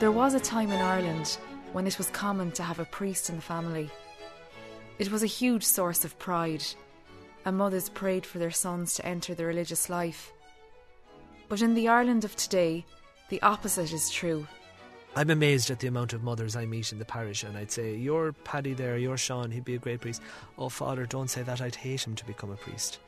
There 0.00 0.10
was 0.10 0.34
a 0.34 0.40
time 0.40 0.72
in 0.72 0.80
Ireland 0.80 1.38
when 1.72 1.86
it 1.86 1.98
was 1.98 2.10
common 2.10 2.50
to 2.52 2.64
have 2.64 2.80
a 2.80 2.84
priest 2.84 3.30
in 3.30 3.36
the 3.36 3.42
family. 3.42 3.88
It 4.98 5.10
was 5.10 5.22
a 5.22 5.26
huge 5.26 5.62
source 5.62 6.04
of 6.04 6.18
pride, 6.18 6.64
and 7.44 7.56
mothers 7.56 7.88
prayed 7.88 8.26
for 8.26 8.38
their 8.38 8.50
sons 8.50 8.94
to 8.94 9.06
enter 9.06 9.34
the 9.34 9.46
religious 9.46 9.88
life. 9.88 10.32
But 11.48 11.62
in 11.62 11.74
the 11.74 11.88
Ireland 11.88 12.24
of 12.24 12.34
today, 12.34 12.84
the 13.28 13.40
opposite 13.42 13.92
is 13.92 14.10
true. 14.10 14.46
I'm 15.14 15.30
amazed 15.30 15.70
at 15.70 15.78
the 15.78 15.86
amount 15.86 16.12
of 16.12 16.24
mothers 16.24 16.56
I 16.56 16.66
meet 16.66 16.90
in 16.90 16.98
the 16.98 17.04
parish, 17.04 17.44
and 17.44 17.56
I'd 17.56 17.70
say, 17.70 17.94
You're 17.94 18.32
Paddy 18.32 18.74
there, 18.74 18.98
you're 18.98 19.16
Sean, 19.16 19.52
he'd 19.52 19.64
be 19.64 19.76
a 19.76 19.78
great 19.78 20.00
priest. 20.00 20.20
Oh, 20.58 20.68
Father, 20.68 21.06
don't 21.06 21.30
say 21.30 21.42
that, 21.44 21.60
I'd 21.60 21.76
hate 21.76 22.04
him 22.04 22.16
to 22.16 22.26
become 22.26 22.50
a 22.50 22.56
priest. 22.56 22.98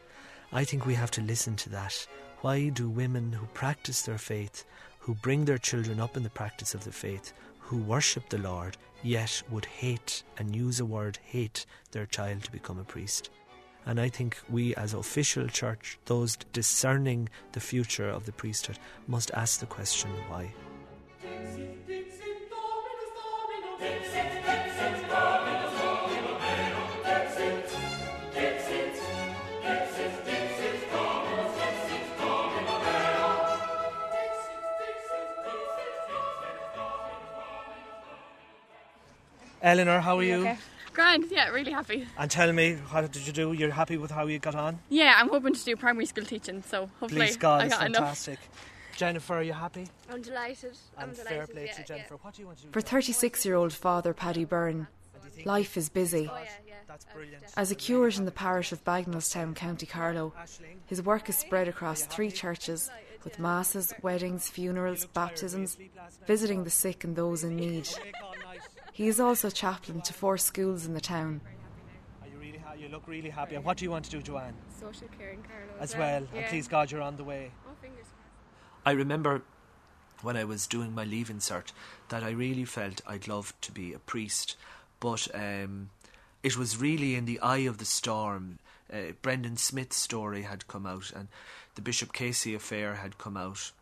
I 0.52 0.62
think 0.62 0.86
we 0.86 0.94
have 0.94 1.10
to 1.12 1.20
listen 1.20 1.56
to 1.56 1.70
that. 1.70 2.06
Why 2.42 2.68
do 2.68 2.88
women 2.88 3.32
who 3.32 3.46
practice 3.46 4.02
their 4.02 4.18
faith, 4.18 4.64
who 5.06 5.14
bring 5.14 5.44
their 5.44 5.56
children 5.56 6.00
up 6.00 6.16
in 6.16 6.24
the 6.24 6.30
practice 6.30 6.74
of 6.74 6.82
the 6.82 6.90
faith, 6.90 7.32
who 7.60 7.76
worship 7.76 8.28
the 8.28 8.38
Lord, 8.38 8.76
yet 9.04 9.40
would 9.48 9.64
hate 9.64 10.24
and 10.36 10.56
use 10.56 10.80
a 10.80 10.84
word 10.84 11.16
hate 11.22 11.64
their 11.92 12.06
child 12.06 12.42
to 12.42 12.50
become 12.50 12.80
a 12.80 12.84
priest? 12.84 13.30
And 13.86 14.00
I 14.00 14.08
think 14.08 14.36
we, 14.50 14.74
as 14.74 14.94
official 14.94 15.46
church, 15.46 15.96
those 16.06 16.34
discerning 16.52 17.28
the 17.52 17.60
future 17.60 18.08
of 18.08 18.26
the 18.26 18.32
priesthood, 18.32 18.80
must 19.06 19.30
ask 19.30 19.60
the 19.60 19.66
question 19.66 20.10
why. 20.28 20.52
Eleanor, 39.66 40.00
how 40.00 40.16
are 40.18 40.22
you? 40.22 40.42
Okay. 40.42 40.56
Grand, 40.92 41.24
yeah, 41.28 41.48
really 41.48 41.72
happy. 41.72 42.06
And 42.16 42.30
tell 42.30 42.52
me, 42.52 42.78
how 42.88 43.00
did 43.00 43.26
you 43.26 43.32
do? 43.32 43.52
You're 43.52 43.72
happy 43.72 43.96
with 43.96 44.12
how 44.12 44.28
you 44.28 44.38
got 44.38 44.54
on? 44.54 44.78
Yeah, 44.90 45.14
I'm 45.16 45.28
hoping 45.28 45.54
to 45.54 45.64
do 45.64 45.74
primary 45.74 46.06
school 46.06 46.24
teaching, 46.24 46.62
so 46.62 46.88
hopefully 47.00 47.26
Please 47.26 47.36
God, 47.36 47.62
I 47.62 47.64
it's 47.66 47.74
got 47.74 47.86
enough. 47.86 48.00
fantastic. 48.02 48.38
Jennifer, 48.96 49.34
are 49.34 49.42
you 49.42 49.54
happy? 49.54 49.88
I'm 50.08 50.22
delighted. 50.22 50.76
I'm 50.96 51.08
and 51.08 51.16
delighted. 51.16 51.36
fair 51.36 51.46
play 51.48 51.66
yeah, 51.66 51.72
to 51.72 51.80
yeah. 51.80 51.84
Jennifer. 51.84 52.14
What 52.22 52.34
do 52.34 52.42
you 52.42 52.46
want 52.46 52.58
to 52.58 52.64
do? 52.66 52.70
For 52.70 52.80
36 52.80 53.44
year 53.44 53.56
old 53.56 53.72
father 53.72 54.14
Paddy 54.14 54.44
Byrne, 54.44 54.86
life 55.44 55.76
is 55.76 55.88
busy. 55.88 56.30
Oh, 56.30 56.36
yeah, 56.36 56.50
yeah. 56.64 56.74
That's 56.86 57.04
oh, 57.10 57.16
brilliant. 57.16 57.44
As 57.56 57.72
a 57.72 57.74
curate 57.74 58.18
in 58.18 58.24
the 58.24 58.30
parish 58.30 58.70
of 58.70 58.84
Bagnallstown, 58.84 59.56
County 59.56 59.84
Carlow, 59.84 60.32
his 60.86 61.02
work 61.02 61.28
is 61.28 61.36
spread 61.36 61.66
across 61.66 62.02
three 62.02 62.30
churches 62.30 62.88
with 63.24 63.40
masses, 63.40 63.92
weddings, 64.00 64.48
funerals, 64.48 65.06
baptisms, 65.06 65.76
visiting 66.24 66.62
the 66.62 66.70
sick 66.70 67.02
and 67.02 67.16
those 67.16 67.42
in 67.42 67.56
need. 67.56 67.88
He 68.96 69.08
is 69.08 69.20
also 69.20 69.50
chaplain 69.50 70.00
to 70.00 70.14
four 70.14 70.38
schools 70.38 70.86
in 70.86 70.94
the 70.94 71.02
town. 71.02 71.42
Are 72.22 72.28
you 72.28 72.38
really 72.38 72.56
ha- 72.56 72.72
you 72.72 72.88
look 72.88 73.06
really 73.06 73.28
happy. 73.28 73.54
And 73.54 73.62
what 73.62 73.76
do 73.76 73.84
you 73.84 73.90
want 73.90 74.06
to 74.06 74.10
do, 74.10 74.22
Joanne? 74.22 74.54
Social 74.80 75.06
care 75.18 75.32
in 75.32 75.42
Carlow 75.42 75.78
As 75.78 75.94
well. 75.94 76.26
Yeah. 76.32 76.40
And 76.40 76.46
please 76.48 76.66
God, 76.66 76.90
you're 76.90 77.02
on 77.02 77.18
the 77.18 77.24
way. 77.24 77.50
Oh, 77.68 77.72
fingers 77.82 78.06
crossed. 78.06 78.86
I 78.86 78.92
remember 78.92 79.42
when 80.22 80.34
I 80.34 80.44
was 80.44 80.66
doing 80.66 80.94
my 80.94 81.04
Leaving 81.04 81.40
Cert 81.40 81.72
that 82.08 82.22
I 82.22 82.30
really 82.30 82.64
felt 82.64 83.02
I'd 83.06 83.28
love 83.28 83.52
to 83.60 83.70
be 83.70 83.92
a 83.92 83.98
priest, 83.98 84.56
but 84.98 85.28
um, 85.34 85.90
it 86.42 86.56
was 86.56 86.80
really 86.80 87.16
in 87.16 87.26
the 87.26 87.38
eye 87.40 87.68
of 87.68 87.76
the 87.76 87.84
storm. 87.84 88.60
Uh, 88.90 89.12
Brendan 89.20 89.58
Smyth's 89.58 89.98
story 89.98 90.40
had 90.44 90.68
come 90.68 90.86
out, 90.86 91.12
and 91.14 91.28
the 91.74 91.82
Bishop 91.82 92.14
Casey 92.14 92.54
affair 92.54 92.94
had 92.94 93.18
come 93.18 93.36
out. 93.36 93.72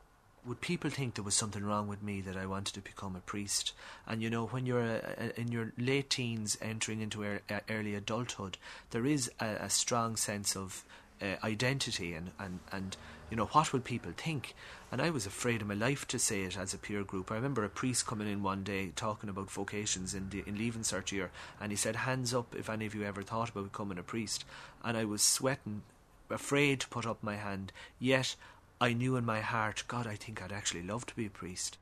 Would 0.46 0.60
people 0.60 0.90
think 0.90 1.14
there 1.14 1.24
was 1.24 1.34
something 1.34 1.64
wrong 1.64 1.88
with 1.88 2.02
me 2.02 2.20
that 2.20 2.36
I 2.36 2.44
wanted 2.44 2.74
to 2.74 2.82
become 2.82 3.16
a 3.16 3.20
priest? 3.20 3.72
And 4.06 4.22
you 4.22 4.28
know, 4.28 4.46
when 4.46 4.66
you're 4.66 4.82
uh, 4.82 5.28
in 5.36 5.50
your 5.50 5.72
late 5.78 6.10
teens, 6.10 6.58
entering 6.60 7.00
into 7.00 7.24
ear- 7.24 7.40
uh, 7.48 7.60
early 7.70 7.94
adulthood, 7.94 8.58
there 8.90 9.06
is 9.06 9.30
a, 9.40 9.46
a 9.46 9.70
strong 9.70 10.16
sense 10.16 10.54
of 10.54 10.84
uh, 11.22 11.36
identity 11.42 12.12
and, 12.12 12.32
and, 12.38 12.58
and 12.72 12.96
you 13.30 13.36
know 13.36 13.46
what 13.46 13.72
will 13.72 13.80
people 13.80 14.12
think? 14.14 14.54
And 14.92 15.00
I 15.00 15.10
was 15.10 15.24
afraid 15.24 15.62
of 15.62 15.68
my 15.68 15.74
life 15.74 16.06
to 16.08 16.18
say 16.18 16.42
it 16.42 16.58
as 16.58 16.74
a 16.74 16.78
peer 16.78 17.04
group. 17.04 17.32
I 17.32 17.36
remember 17.36 17.64
a 17.64 17.70
priest 17.70 18.06
coming 18.06 18.28
in 18.28 18.42
one 18.42 18.62
day 18.64 18.92
talking 18.94 19.30
about 19.30 19.50
vocations 19.50 20.14
in, 20.14 20.28
the, 20.28 20.44
in 20.46 20.58
leaving 20.58 20.82
cert 20.82 21.10
year 21.10 21.30
and 21.60 21.72
he 21.72 21.76
said 21.76 21.96
hands 21.96 22.34
up 22.34 22.54
if 22.54 22.68
any 22.68 22.84
of 22.84 22.94
you 22.94 23.04
ever 23.04 23.22
thought 23.22 23.48
about 23.48 23.72
becoming 23.72 23.98
a 23.98 24.02
priest. 24.02 24.44
And 24.84 24.96
I 24.96 25.04
was 25.04 25.22
sweating 25.22 25.82
afraid 26.30 26.80
to 26.80 26.88
put 26.88 27.06
up 27.06 27.22
my 27.22 27.36
hand 27.36 27.72
yet 27.98 28.34
I 28.80 28.92
knew 28.92 29.16
in 29.16 29.24
my 29.24 29.40
heart 29.40 29.84
God 29.88 30.06
I 30.06 30.16
think 30.16 30.42
I'd 30.42 30.52
actually 30.52 30.82
love 30.82 31.06
to 31.06 31.16
be 31.16 31.26
a 31.26 31.30
priest 31.30 31.78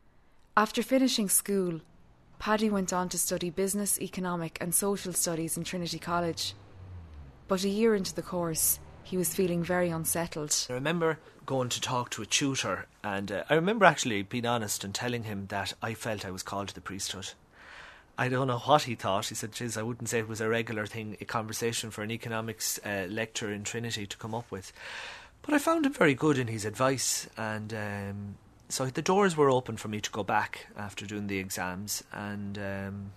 After 0.57 0.83
finishing 0.83 1.31
school, 1.31 1.81
Paddy 2.39 2.69
went 2.69 2.93
on 2.93 3.09
to 3.09 3.19
study 3.19 3.49
business, 3.51 3.99
economic, 4.01 4.59
and 4.61 4.75
social 4.75 5.13
studies 5.13 5.57
in 5.57 5.65
Trinity 5.65 5.99
College. 5.99 6.55
But 7.49 7.65
a 7.65 7.69
year 7.69 7.95
into 7.95 8.15
the 8.15 8.21
course, 8.21 8.79
he 9.03 9.17
was 9.17 9.35
feeling 9.35 9.63
very 9.63 9.89
unsettled. 9.89 10.67
I 10.69 10.75
remember 10.75 11.19
going 11.47 11.71
to 11.71 11.81
talk 11.81 12.11
to 12.11 12.23
a 12.23 12.27
tutor, 12.27 12.87
and 13.03 13.33
uh, 13.33 13.45
I 13.49 13.55
remember 13.55 13.87
actually 13.87 14.23
being 14.23 14.45
honest 14.45 14.85
and 14.85 14.95
telling 14.95 15.25
him 15.25 15.47
that 15.49 15.73
I 15.81 15.95
felt 15.95 16.27
I 16.27 16.31
was 16.31 16.43
called 16.43 16.69
to 16.69 16.75
the 16.75 16.81
priesthood. 16.81 17.31
I 18.19 18.29
don't 18.29 18.49
know 18.49 18.59
what 18.59 18.83
he 18.83 18.95
thought. 18.95 19.29
He 19.29 19.35
said, 19.35 19.53
"Geez, 19.53 19.77
I 19.77 19.83
wouldn't 19.83 20.09
say 20.11 20.19
it 20.19 20.29
was 20.29 20.41
a 20.43 20.49
regular 20.49 20.87
thing, 20.87 21.17
a 21.21 21.25
conversation 21.25 21.91
for 21.91 22.03
an 22.03 22.11
economics 22.11 22.79
uh, 22.85 23.07
lecturer 23.09 23.53
in 23.53 23.65
Trinity 23.65 24.07
to 24.07 24.17
come 24.19 24.35
up 24.35 24.51
with." 24.51 24.73
But 25.43 25.55
I 25.55 25.59
found 25.59 25.87
him 25.87 25.93
very 25.93 26.15
good 26.15 26.39
in 26.39 26.47
his 26.47 26.65
advice, 26.65 27.29
and 27.37 27.75
um, 27.75 28.35
so 28.69 28.87
the 28.87 29.03
doors 29.03 29.37
were 29.37 29.51
open 29.51 29.77
for 29.77 29.89
me 29.89 30.01
to 30.01 30.11
go 30.11 30.23
back 30.23 30.67
after 30.77 31.05
doing 31.05 31.27
the 31.27 31.39
exams, 31.39 32.05
and 32.13 32.57
um, 32.59 33.13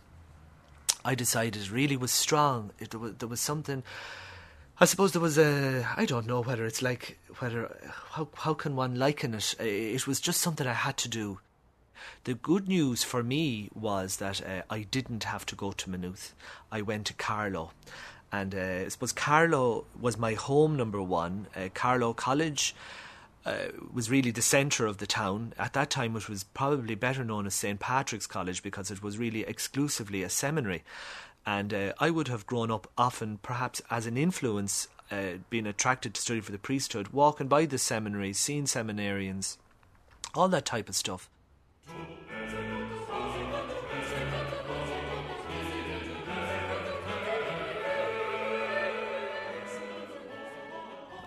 I 1.05 1.13
decided 1.13 1.61
it 1.61 1.71
really 1.71 1.95
was 1.95 2.11
strong. 2.11 2.71
It, 2.79 2.89
there, 2.89 2.99
was, 2.99 3.13
there 3.19 3.29
was 3.29 3.39
something. 3.39 3.83
I 4.79 4.85
suppose 4.85 5.11
there 5.11 5.21
was 5.21 5.37
a. 5.37 5.87
I 5.95 6.05
don't 6.05 6.25
know 6.25 6.41
whether 6.41 6.65
it's 6.65 6.81
like 6.81 7.19
whether 7.37 7.77
how 8.11 8.27
how 8.33 8.55
can 8.55 8.75
one 8.75 8.95
liken 8.95 9.35
it? 9.35 9.55
It 9.59 10.07
was 10.07 10.19
just 10.19 10.41
something 10.41 10.65
I 10.65 10.73
had 10.73 10.97
to 10.97 11.07
do. 11.07 11.39
The 12.25 12.33
good 12.33 12.67
news 12.67 13.03
for 13.03 13.23
me 13.23 13.69
was 13.73 14.17
that 14.17 14.45
uh, 14.45 14.63
I 14.69 14.81
didn't 14.81 15.23
have 15.25 15.45
to 15.47 15.55
go 15.55 15.71
to 15.71 15.89
Maynooth. 15.89 16.33
I 16.71 16.81
went 16.81 17.05
to 17.07 17.13
Carlow, 17.13 17.71
and 18.31 18.53
uh, 18.53 18.85
I 18.85 18.87
suppose 18.89 19.11
Carlow 19.11 19.85
was 19.99 20.17
my 20.17 20.33
home 20.33 20.75
number 20.75 21.01
one. 21.01 21.47
Uh, 21.55 21.69
Carlow 21.73 22.13
College. 22.13 22.75
Uh, 23.45 23.67
was 23.93 24.09
really 24.09 24.31
the 24.31 24.41
centre 24.41 24.87
of 24.87 24.97
the 24.97 25.05
town. 25.05 25.53
At 25.59 25.73
that 25.73 25.91
time, 25.91 26.15
it 26.15 26.27
was 26.27 26.43
probably 26.43 26.95
better 26.95 27.23
known 27.23 27.45
as 27.45 27.53
St. 27.53 27.79
Patrick's 27.79 28.25
College 28.25 28.63
because 28.63 28.89
it 28.89 29.03
was 29.03 29.19
really 29.19 29.41
exclusively 29.41 30.23
a 30.23 30.31
seminary. 30.31 30.83
And 31.45 31.71
uh, 31.71 31.93
I 31.99 32.09
would 32.09 32.27
have 32.27 32.47
grown 32.47 32.71
up 32.71 32.89
often, 32.97 33.37
perhaps 33.43 33.83
as 33.91 34.07
an 34.07 34.17
influence, 34.17 34.87
uh, 35.11 35.37
being 35.51 35.67
attracted 35.67 36.15
to 36.15 36.21
study 36.21 36.41
for 36.41 36.51
the 36.51 36.57
priesthood, 36.57 37.09
walking 37.09 37.47
by 37.47 37.65
the 37.65 37.77
seminary, 37.77 38.33
seeing 38.33 38.63
seminarians, 38.63 39.57
all 40.33 40.47
that 40.47 40.65
type 40.65 40.89
of 40.89 40.95
stuff. 40.95 41.29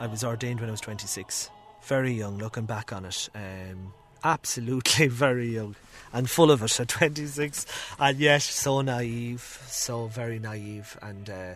I 0.00 0.06
was 0.06 0.22
ordained 0.22 0.60
when 0.60 0.68
I 0.68 0.72
was 0.72 0.80
26. 0.80 1.50
Very 1.82 2.12
young, 2.12 2.38
looking 2.38 2.66
back 2.66 2.92
on 2.92 3.04
it. 3.04 3.28
Um, 3.34 3.92
absolutely 4.24 5.06
very 5.08 5.54
young 5.54 5.76
and 6.12 6.28
full 6.28 6.50
of 6.50 6.62
it 6.62 6.80
at 6.80 6.88
26 6.88 7.66
and 8.00 8.18
yet 8.18 8.42
so 8.42 8.80
naive 8.80 9.62
so 9.68 10.06
very 10.06 10.38
naive 10.38 10.98
and 11.02 11.30
uh, 11.30 11.54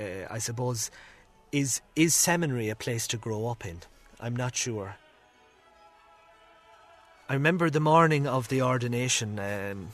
uh, 0.00 0.26
I 0.30 0.38
suppose 0.38 0.90
is 1.52 1.80
is 1.96 2.14
seminary 2.14 2.70
a 2.70 2.76
place 2.76 3.06
to 3.08 3.16
grow 3.16 3.46
up 3.48 3.66
in 3.66 3.80
I'm 4.20 4.34
not 4.34 4.56
sure 4.56 4.96
I 7.28 7.34
remember 7.34 7.68
the 7.68 7.80
morning 7.80 8.26
of 8.26 8.48
the 8.48 8.62
ordination 8.62 9.38
um, 9.38 9.88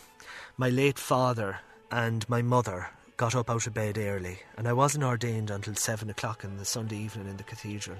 my 0.56 0.68
late 0.68 0.98
father 0.98 1.58
and 1.90 2.28
my 2.28 2.42
mother 2.42 2.90
got 3.16 3.34
up 3.34 3.50
out 3.50 3.66
of 3.66 3.74
bed 3.74 3.98
early 3.98 4.38
and 4.56 4.66
I 4.66 4.72
wasn't 4.72 5.04
ordained 5.04 5.50
until 5.50 5.74
7 5.74 6.10
o'clock 6.10 6.44
in 6.44 6.56
the 6.56 6.64
Sunday 6.64 6.96
evening 6.96 7.28
in 7.28 7.36
the 7.36 7.44
cathedral 7.44 7.98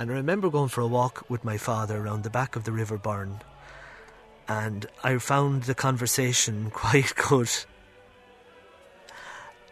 and 0.00 0.10
I 0.10 0.14
remember 0.14 0.48
going 0.48 0.68
for 0.68 0.80
a 0.80 0.86
walk 0.86 1.24
with 1.28 1.44
my 1.44 1.58
father 1.58 1.98
around 1.98 2.22
the 2.22 2.30
back 2.30 2.56
of 2.56 2.64
the 2.64 2.72
River 2.72 2.96
Burn, 2.96 3.40
and 4.48 4.86
I 5.04 5.18
found 5.18 5.64
the 5.64 5.74
conversation 5.74 6.70
quite 6.74 7.14
good. 7.14 7.50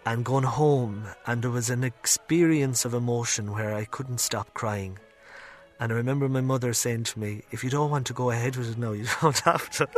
And 0.05 0.25
going 0.25 0.45
home, 0.45 1.05
and 1.27 1.43
there 1.43 1.51
was 1.51 1.71
an 1.71 1.83
experience 1.85 2.85
of 2.85 2.95
emotion 2.95 3.53
where 3.53 3.75
I 3.75 3.85
couldn't 3.85 4.21
stop 4.21 4.53
crying. 4.55 4.99
And 5.81 5.93
I 5.93 5.97
remember 5.97 6.29
my 6.29 6.41
mother 6.41 6.73
saying 6.75 7.05
to 7.05 7.19
me, 7.19 7.43
If 7.51 7.65
you 7.65 7.71
don't 7.71 7.91
want 7.91 8.07
to 8.07 8.13
go 8.13 8.31
ahead 8.31 8.57
with 8.57 8.71
it 8.71 8.79
now, 8.79 8.93
you 8.93 9.07
don't 9.23 9.39
have 9.41 9.69
to. 9.71 9.89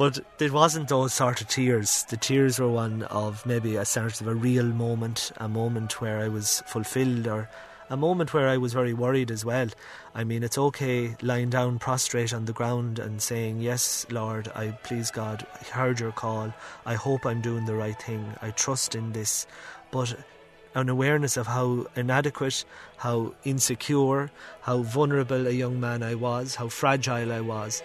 But 0.00 0.18
it 0.38 0.50
wasn't 0.50 0.88
those 0.88 1.12
sort 1.12 1.42
of 1.42 1.48
tears. 1.48 2.04
The 2.04 2.16
tears 2.16 2.58
were 2.58 2.70
one 2.70 3.02
of 3.02 3.44
maybe 3.44 3.76
a 3.76 3.84
sort 3.84 4.18
of 4.22 4.28
a 4.28 4.34
real 4.34 4.64
moment, 4.64 5.30
a 5.36 5.46
moment 5.46 6.00
where 6.00 6.20
I 6.20 6.28
was 6.28 6.62
fulfilled 6.66 7.26
or 7.26 7.50
a 7.90 7.98
moment 7.98 8.32
where 8.32 8.48
I 8.48 8.56
was 8.56 8.72
very 8.72 8.94
worried 8.94 9.30
as 9.30 9.44
well. 9.44 9.68
I 10.14 10.24
mean, 10.24 10.42
it's 10.42 10.56
okay 10.56 11.16
lying 11.20 11.50
down 11.50 11.78
prostrate 11.78 12.32
on 12.32 12.46
the 12.46 12.54
ground 12.54 12.98
and 12.98 13.20
saying, 13.20 13.60
Yes, 13.60 14.06
Lord, 14.08 14.50
I 14.54 14.70
please 14.70 15.10
God, 15.10 15.46
I 15.60 15.64
heard 15.64 16.00
your 16.00 16.12
call. 16.12 16.54
I 16.86 16.94
hope 16.94 17.26
I'm 17.26 17.42
doing 17.42 17.66
the 17.66 17.76
right 17.76 18.00
thing. 18.00 18.24
I 18.40 18.52
trust 18.52 18.94
in 18.94 19.12
this. 19.12 19.46
But 19.90 20.16
an 20.74 20.88
awareness 20.88 21.36
of 21.36 21.46
how 21.46 21.84
inadequate, 21.94 22.64
how 22.96 23.34
insecure, 23.44 24.30
how 24.62 24.78
vulnerable 24.78 25.46
a 25.46 25.50
young 25.50 25.78
man 25.78 26.02
I 26.02 26.14
was, 26.14 26.54
how 26.54 26.68
fragile 26.68 27.30
I 27.30 27.42
was. 27.42 27.82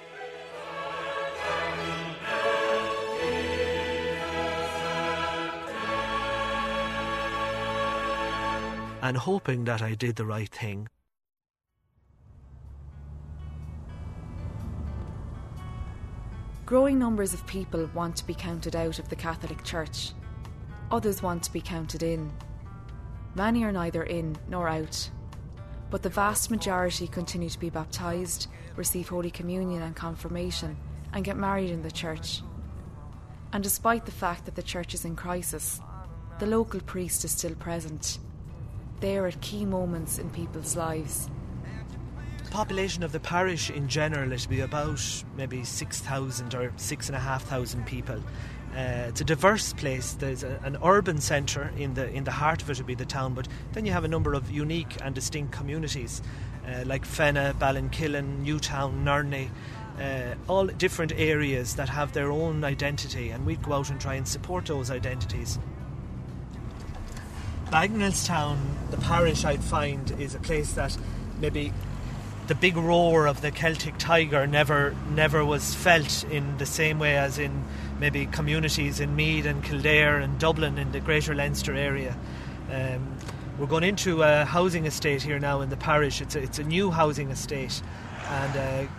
And 9.06 9.16
hoping 9.16 9.66
that 9.66 9.84
I 9.84 9.94
did 9.94 10.16
the 10.16 10.25
right 10.25 10.50
thing. 10.50 10.88
Growing 16.66 16.98
numbers 16.98 17.31
of 17.31 17.46
people 17.46 17.88
want 17.94 18.16
to 18.16 18.25
be 18.25 18.34
counted 18.34 18.75
out 18.75 18.98
of 18.98 19.07
the 19.10 19.16
Catholic 19.16 19.63
Church. 19.63 20.13
Others 20.90 21.22
want 21.22 21.44
to 21.44 21.54
be 21.54 21.62
counted 21.62 22.02
in. 22.02 22.31
Many 23.36 23.63
are 23.63 23.72
neither 23.72 24.02
in 24.02 24.38
nor 24.50 24.68
out. 24.68 25.12
But 25.92 26.02
the 26.02 26.10
vast 26.10 26.50
majority 26.50 27.06
continue 27.06 27.50
to 27.50 27.60
be 27.60 27.69
baptised, 27.69 28.48
receive 28.75 29.10
Holy 29.10 29.30
Communion 29.30 29.84
and 29.84 29.96
confirmation, 29.96 30.78
and 31.13 31.24
get 31.24 31.38
married 31.38 31.69
in 31.69 31.84
the 31.84 31.92
church. 31.92 32.42
And 33.54 33.63
despite 33.63 34.07
the 34.07 34.12
fact 34.12 34.46
that 34.46 34.56
the 34.56 34.63
church 34.63 34.96
is 34.96 35.06
in 35.06 35.16
crisis, 35.16 35.80
the 36.40 36.48
local 36.48 36.80
priest 36.80 37.24
is 37.24 37.34
still 37.34 37.54
present. 37.54 38.18
They 39.00 39.18
are 39.18 39.27
at 39.27 39.42
key 39.42 39.65
moments 39.65 40.18
in 40.18 40.30
people's 40.30 40.75
lives. 40.75 41.30
The 42.44 42.51
population 42.51 43.03
of 43.03 43.12
the 43.12 43.19
parish 43.19 43.69
in 43.69 43.88
general 43.88 44.31
it'll 44.31 44.50
be 44.50 44.62
about 44.62 45.01
maybe 45.36 45.63
6,000 45.63 46.56
or 46.56 46.71
6,500 46.77 47.86
people. 47.86 48.21
Uh, 48.75 49.07
it's 49.07 49.21
a 49.21 49.24
diverse 49.24 49.74
place. 49.74 50.13
There's 50.13 50.44
a, 50.44 50.59
an 50.63 50.77
urban 50.83 51.21
centre 51.21 51.71
in 51.77 51.94
the 51.94 52.09
in 52.09 52.25
the 52.25 52.31
heart 52.31 52.62
of 52.62 52.69
it 52.69 52.77
would 52.77 52.86
be 52.86 52.95
the 52.95 53.06
town, 53.06 53.33
but 53.33 53.47
then 53.71 53.86
you 53.86 53.94
have 53.94 54.03
a 54.03 54.07
number 54.07 54.33
of 54.33 54.51
unique 54.51 54.97
and 55.01 55.15
distinct 55.15 55.53
communities 55.53 56.21
uh, 56.68 56.83
like 56.86 57.06
Fenagh, 57.06 57.53
Ballinkillen, 57.53 58.39
Newtown, 58.39 59.06
Nurney, 59.06 59.50
uh, 60.00 60.36
all 60.47 60.68
different 60.68 61.13
areas 61.15 61.75
that 61.75 61.89
have 61.89 62.13
their 62.13 62.31
own 62.31 62.63
identity, 62.63 63.30
and 63.30 63.45
we'd 63.45 63.62
go 63.62 63.74
out 63.74 63.89
and 63.89 64.00
try 64.00 64.15
and 64.15 64.27
support 64.27 64.65
those 64.65 64.92
identities. 64.92 65.57
Bagnallstown, 67.71 68.57
the 68.91 68.97
parish, 68.97 69.44
I'd 69.44 69.63
find 69.63 70.09
is 70.19 70.35
a 70.35 70.39
place 70.39 70.73
that 70.73 70.97
maybe 71.39 71.73
the 72.47 72.56
big 72.56 72.77
roar 72.77 73.25
of 73.25 73.41
the 73.41 73.50
Celtic 73.50 73.97
tiger 73.97 74.45
never 74.45 74.95
never 75.09 75.44
was 75.44 75.73
felt 75.73 76.23
in 76.25 76.57
the 76.57 76.65
same 76.65 77.00
way 77.00 77.17
as 77.17 77.39
in 77.39 77.65
maybe 78.00 78.27
communities 78.27 79.00
in 79.00 79.15
Meath 79.15 79.45
and 79.45 79.63
Kildare 79.63 80.19
and 80.19 80.38
Dublin 80.38 80.77
in 80.77 80.91
the 80.91 81.00
Greater 81.00 81.33
Leinster 81.33 81.73
area. 81.73 82.15
Um, 82.71 83.15
we're 83.57 83.65
going 83.65 83.83
into 83.83 84.21
a 84.21 84.45
housing 84.45 84.85
estate 84.85 85.23
here 85.23 85.39
now 85.39 85.61
in 85.61 85.69
the 85.69 85.77
parish. 85.77 86.21
It's 86.21 86.35
a, 86.35 86.41
it's 86.41 86.59
a 86.59 86.63
new 86.63 86.91
housing 86.91 87.31
estate, 87.31 87.81
and 88.29 88.57
uh, 88.57 88.91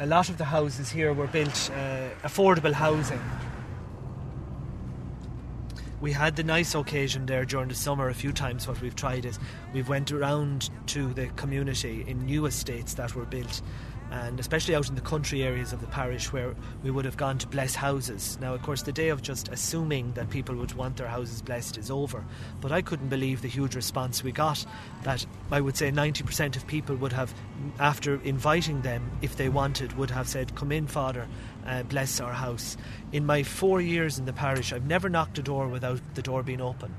a 0.00 0.06
lot 0.06 0.28
of 0.28 0.36
the 0.36 0.44
houses 0.44 0.90
here 0.90 1.14
were 1.14 1.28
built 1.28 1.70
uh, 1.72 2.08
affordable 2.24 2.72
housing. 2.72 3.22
We 6.00 6.12
had 6.12 6.36
the 6.36 6.44
nice 6.44 6.74
occasion 6.74 7.24
there 7.24 7.44
during 7.44 7.68
the 7.68 7.74
summer 7.74 8.08
a 8.08 8.14
few 8.14 8.32
times. 8.32 8.68
What 8.68 8.80
we've 8.82 8.94
tried 8.94 9.24
is 9.24 9.38
we've 9.72 9.88
went 9.88 10.12
around 10.12 10.68
to 10.88 11.12
the 11.14 11.28
community 11.28 12.04
in 12.06 12.26
new 12.26 12.46
estates 12.46 12.94
that 12.94 13.14
were 13.14 13.24
built 13.24 13.62
and 14.10 14.38
especially 14.38 14.74
out 14.74 14.88
in 14.88 14.94
the 14.94 15.00
country 15.00 15.42
areas 15.42 15.72
of 15.72 15.80
the 15.80 15.86
parish 15.88 16.32
where 16.32 16.54
we 16.82 16.90
would 16.90 17.04
have 17.04 17.16
gone 17.16 17.38
to 17.38 17.46
bless 17.48 17.74
houses. 17.74 18.38
Now, 18.40 18.54
of 18.54 18.62
course, 18.62 18.82
the 18.82 18.92
day 18.92 19.08
of 19.08 19.22
just 19.22 19.48
assuming 19.48 20.12
that 20.12 20.30
people 20.30 20.54
would 20.56 20.72
want 20.74 20.96
their 20.96 21.08
houses 21.08 21.42
blessed 21.42 21.76
is 21.78 21.90
over, 21.90 22.24
but 22.60 22.72
I 22.72 22.82
couldn't 22.82 23.08
believe 23.08 23.42
the 23.42 23.48
huge 23.48 23.74
response 23.74 24.22
we 24.22 24.32
got. 24.32 24.64
That 25.02 25.26
I 25.50 25.60
would 25.60 25.76
say 25.76 25.90
90% 25.92 26.56
of 26.56 26.66
people 26.66 26.96
would 26.96 27.12
have, 27.12 27.32
after 27.78 28.20
inviting 28.22 28.82
them, 28.82 29.10
if 29.22 29.36
they 29.36 29.48
wanted, 29.48 29.96
would 29.96 30.10
have 30.10 30.28
said, 30.28 30.56
Come 30.56 30.72
in, 30.72 30.86
Father, 30.88 31.28
uh, 31.64 31.84
bless 31.84 32.20
our 32.20 32.32
house. 32.32 32.76
In 33.12 33.24
my 33.24 33.42
four 33.42 33.80
years 33.80 34.18
in 34.18 34.24
the 34.24 34.32
parish, 34.32 34.72
I've 34.72 34.86
never 34.86 35.08
knocked 35.08 35.38
a 35.38 35.42
door 35.42 35.68
without 35.68 36.00
the 36.14 36.22
door 36.22 36.42
being 36.42 36.60
open. 36.60 36.94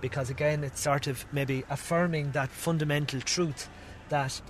Because 0.00 0.30
again, 0.30 0.64
it's 0.64 0.80
sort 0.80 1.06
of 1.06 1.26
maybe 1.32 1.64
affirming 1.68 2.32
that 2.32 2.50
fundamental 2.50 3.20
truth 3.20 3.68
that 4.08 4.40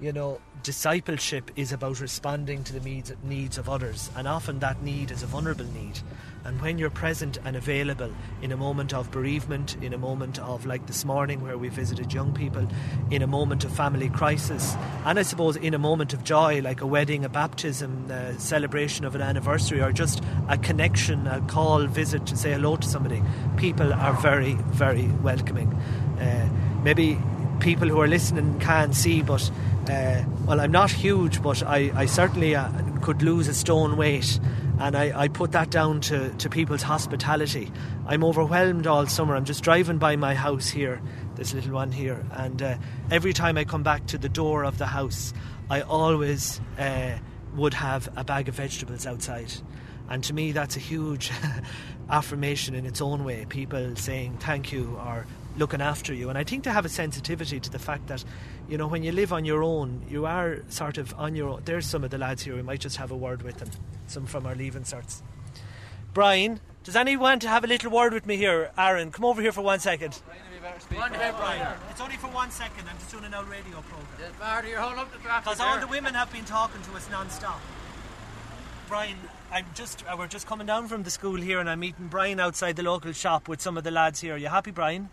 you 0.00 0.12
know, 0.12 0.40
discipleship 0.62 1.50
is 1.56 1.72
about 1.72 2.00
responding 2.00 2.62
to 2.64 2.72
the 2.72 2.80
needs, 2.80 3.12
needs 3.24 3.58
of 3.58 3.68
others, 3.68 4.10
and 4.16 4.28
often 4.28 4.60
that 4.60 4.80
need 4.82 5.10
is 5.10 5.22
a 5.22 5.26
vulnerable 5.26 5.64
need. 5.64 5.98
And 6.44 6.60
when 6.62 6.78
you're 6.78 6.88
present 6.88 7.36
and 7.44 7.56
available 7.56 8.14
in 8.40 8.52
a 8.52 8.56
moment 8.56 8.94
of 8.94 9.10
bereavement, 9.10 9.76
in 9.82 9.92
a 9.92 9.98
moment 9.98 10.38
of, 10.38 10.66
like 10.66 10.86
this 10.86 11.04
morning, 11.04 11.42
where 11.42 11.58
we 11.58 11.68
visited 11.68 12.12
young 12.12 12.32
people, 12.32 12.66
in 13.10 13.22
a 13.22 13.26
moment 13.26 13.64
of 13.64 13.72
family 13.72 14.08
crisis, 14.08 14.76
and 15.04 15.18
I 15.18 15.22
suppose 15.22 15.56
in 15.56 15.74
a 15.74 15.78
moment 15.78 16.12
of 16.12 16.22
joy, 16.22 16.60
like 16.62 16.80
a 16.80 16.86
wedding, 16.86 17.24
a 17.24 17.28
baptism, 17.28 18.08
a 18.10 18.38
celebration 18.38 19.04
of 19.04 19.16
an 19.16 19.20
anniversary, 19.20 19.80
or 19.80 19.90
just 19.90 20.22
a 20.48 20.56
connection, 20.56 21.26
a 21.26 21.40
call, 21.42 21.86
visit 21.86 22.24
to 22.26 22.36
say 22.36 22.52
hello 22.52 22.76
to 22.76 22.86
somebody, 22.86 23.20
people 23.56 23.92
are 23.92 24.14
very, 24.14 24.54
very 24.54 25.08
welcoming. 25.22 25.72
Uh, 26.20 26.48
maybe 26.84 27.18
people 27.60 27.88
who 27.88 28.00
are 28.00 28.08
listening 28.08 28.58
can 28.60 28.92
see, 28.92 29.22
but 29.22 29.50
uh, 29.90 30.24
well, 30.46 30.60
I'm 30.60 30.72
not 30.72 30.90
huge, 30.90 31.42
but 31.42 31.62
I, 31.62 31.90
I 31.94 32.06
certainly 32.06 32.54
uh, 32.54 32.70
could 33.00 33.22
lose 33.22 33.48
a 33.48 33.54
stone 33.54 33.96
weight. 33.96 34.38
And 34.80 34.96
I, 34.96 35.22
I 35.22 35.28
put 35.28 35.52
that 35.52 35.70
down 35.70 36.00
to, 36.02 36.30
to 36.30 36.48
people's 36.48 36.82
hospitality. 36.82 37.72
I'm 38.06 38.22
overwhelmed 38.22 38.86
all 38.86 39.06
summer. 39.06 39.34
I'm 39.34 39.44
just 39.44 39.64
driving 39.64 39.98
by 39.98 40.14
my 40.16 40.34
house 40.34 40.68
here, 40.68 41.02
this 41.34 41.52
little 41.52 41.72
one 41.72 41.90
here, 41.90 42.24
and 42.32 42.62
uh, 42.62 42.76
every 43.10 43.32
time 43.32 43.58
I 43.58 43.64
come 43.64 43.82
back 43.82 44.06
to 44.06 44.18
the 44.18 44.28
door 44.28 44.64
of 44.64 44.78
the 44.78 44.86
house, 44.86 45.34
I 45.68 45.80
always 45.80 46.60
uh, 46.78 47.18
would 47.54 47.74
have 47.74 48.08
a 48.16 48.24
bag 48.24 48.48
of 48.48 48.54
vegetables 48.54 49.06
outside. 49.06 49.52
And 50.08 50.24
to 50.24 50.32
me, 50.32 50.52
that's 50.52 50.76
a 50.76 50.80
huge 50.80 51.30
affirmation 52.10 52.74
in 52.74 52.86
its 52.86 53.00
own 53.00 53.24
way. 53.24 53.46
People 53.48 53.96
saying 53.96 54.38
thank 54.38 54.72
you 54.72 54.98
or 55.04 55.26
looking 55.58 55.80
after 55.80 56.14
you. 56.14 56.28
And 56.28 56.38
I 56.38 56.44
think 56.44 56.64
to 56.64 56.70
have 56.70 56.84
a 56.84 56.88
sensitivity 56.88 57.60
to 57.60 57.70
the 57.70 57.78
fact 57.78 58.06
that, 58.08 58.24
you 58.68 58.78
know, 58.78 58.86
when 58.86 59.02
you 59.02 59.12
live 59.12 59.32
on 59.32 59.44
your 59.44 59.62
own, 59.62 60.02
you 60.08 60.26
are 60.26 60.62
sort 60.68 60.98
of 60.98 61.14
on 61.18 61.34
your 61.34 61.48
own. 61.50 61.62
There's 61.64 61.86
some 61.86 62.04
of 62.04 62.10
the 62.10 62.18
lads 62.18 62.42
here, 62.42 62.54
we 62.56 62.62
might 62.62 62.80
just 62.80 62.96
have 62.96 63.10
a 63.10 63.16
word 63.16 63.42
with 63.42 63.58
them, 63.58 63.70
some 64.06 64.26
from 64.26 64.46
our 64.46 64.54
leaving 64.54 64.82
certs. 64.82 65.22
Brian, 66.14 66.60
does 66.84 66.96
anyone 66.96 67.22
want 67.22 67.42
to 67.42 67.48
have 67.48 67.64
a 67.64 67.66
little 67.66 67.90
word 67.90 68.12
with 68.14 68.26
me 68.26 68.36
here? 68.36 68.70
Aaron, 68.78 69.10
come 69.10 69.24
over 69.24 69.42
here 69.42 69.52
for 69.52 69.62
one 69.62 69.80
second. 69.80 70.20
Brian, 70.90 71.12
Brian. 71.36 71.76
It's 71.90 72.00
only 72.00 72.16
for 72.16 72.28
one 72.28 72.50
second. 72.50 72.88
I'm 72.88 72.96
just 72.98 73.10
doing 73.10 73.24
an 73.24 73.34
out 73.34 73.48
radio 73.48 73.82
program. 73.82 74.32
Marty, 74.38 74.68
you're 74.68 74.80
holding 74.80 75.00
up 75.00 75.12
the 75.12 75.18
traffic. 75.18 75.44
Because 75.44 75.60
all 75.60 75.78
the 75.78 75.86
women 75.86 76.14
have 76.14 76.32
been 76.32 76.44
talking 76.44 76.80
to 76.82 76.92
us 76.92 77.08
non-stop. 77.10 77.60
Brian, 78.88 79.16
I'm 79.52 79.66
just 79.74 80.04
uh, 80.06 80.16
we're 80.18 80.28
just 80.28 80.46
coming 80.46 80.66
down 80.66 80.88
from 80.88 81.02
the 81.02 81.10
school 81.10 81.36
here, 81.36 81.58
and 81.60 81.68
I'm 81.68 81.80
meeting 81.80 82.08
Brian 82.08 82.40
outside 82.40 82.76
the 82.76 82.82
local 82.82 83.12
shop 83.12 83.48
with 83.48 83.60
some 83.60 83.76
of 83.76 83.84
the 83.84 83.90
lads 83.90 84.20
here. 84.20 84.34
Are 84.34 84.38
you 84.38 84.48
happy, 84.48 84.70
Brian? 84.70 85.10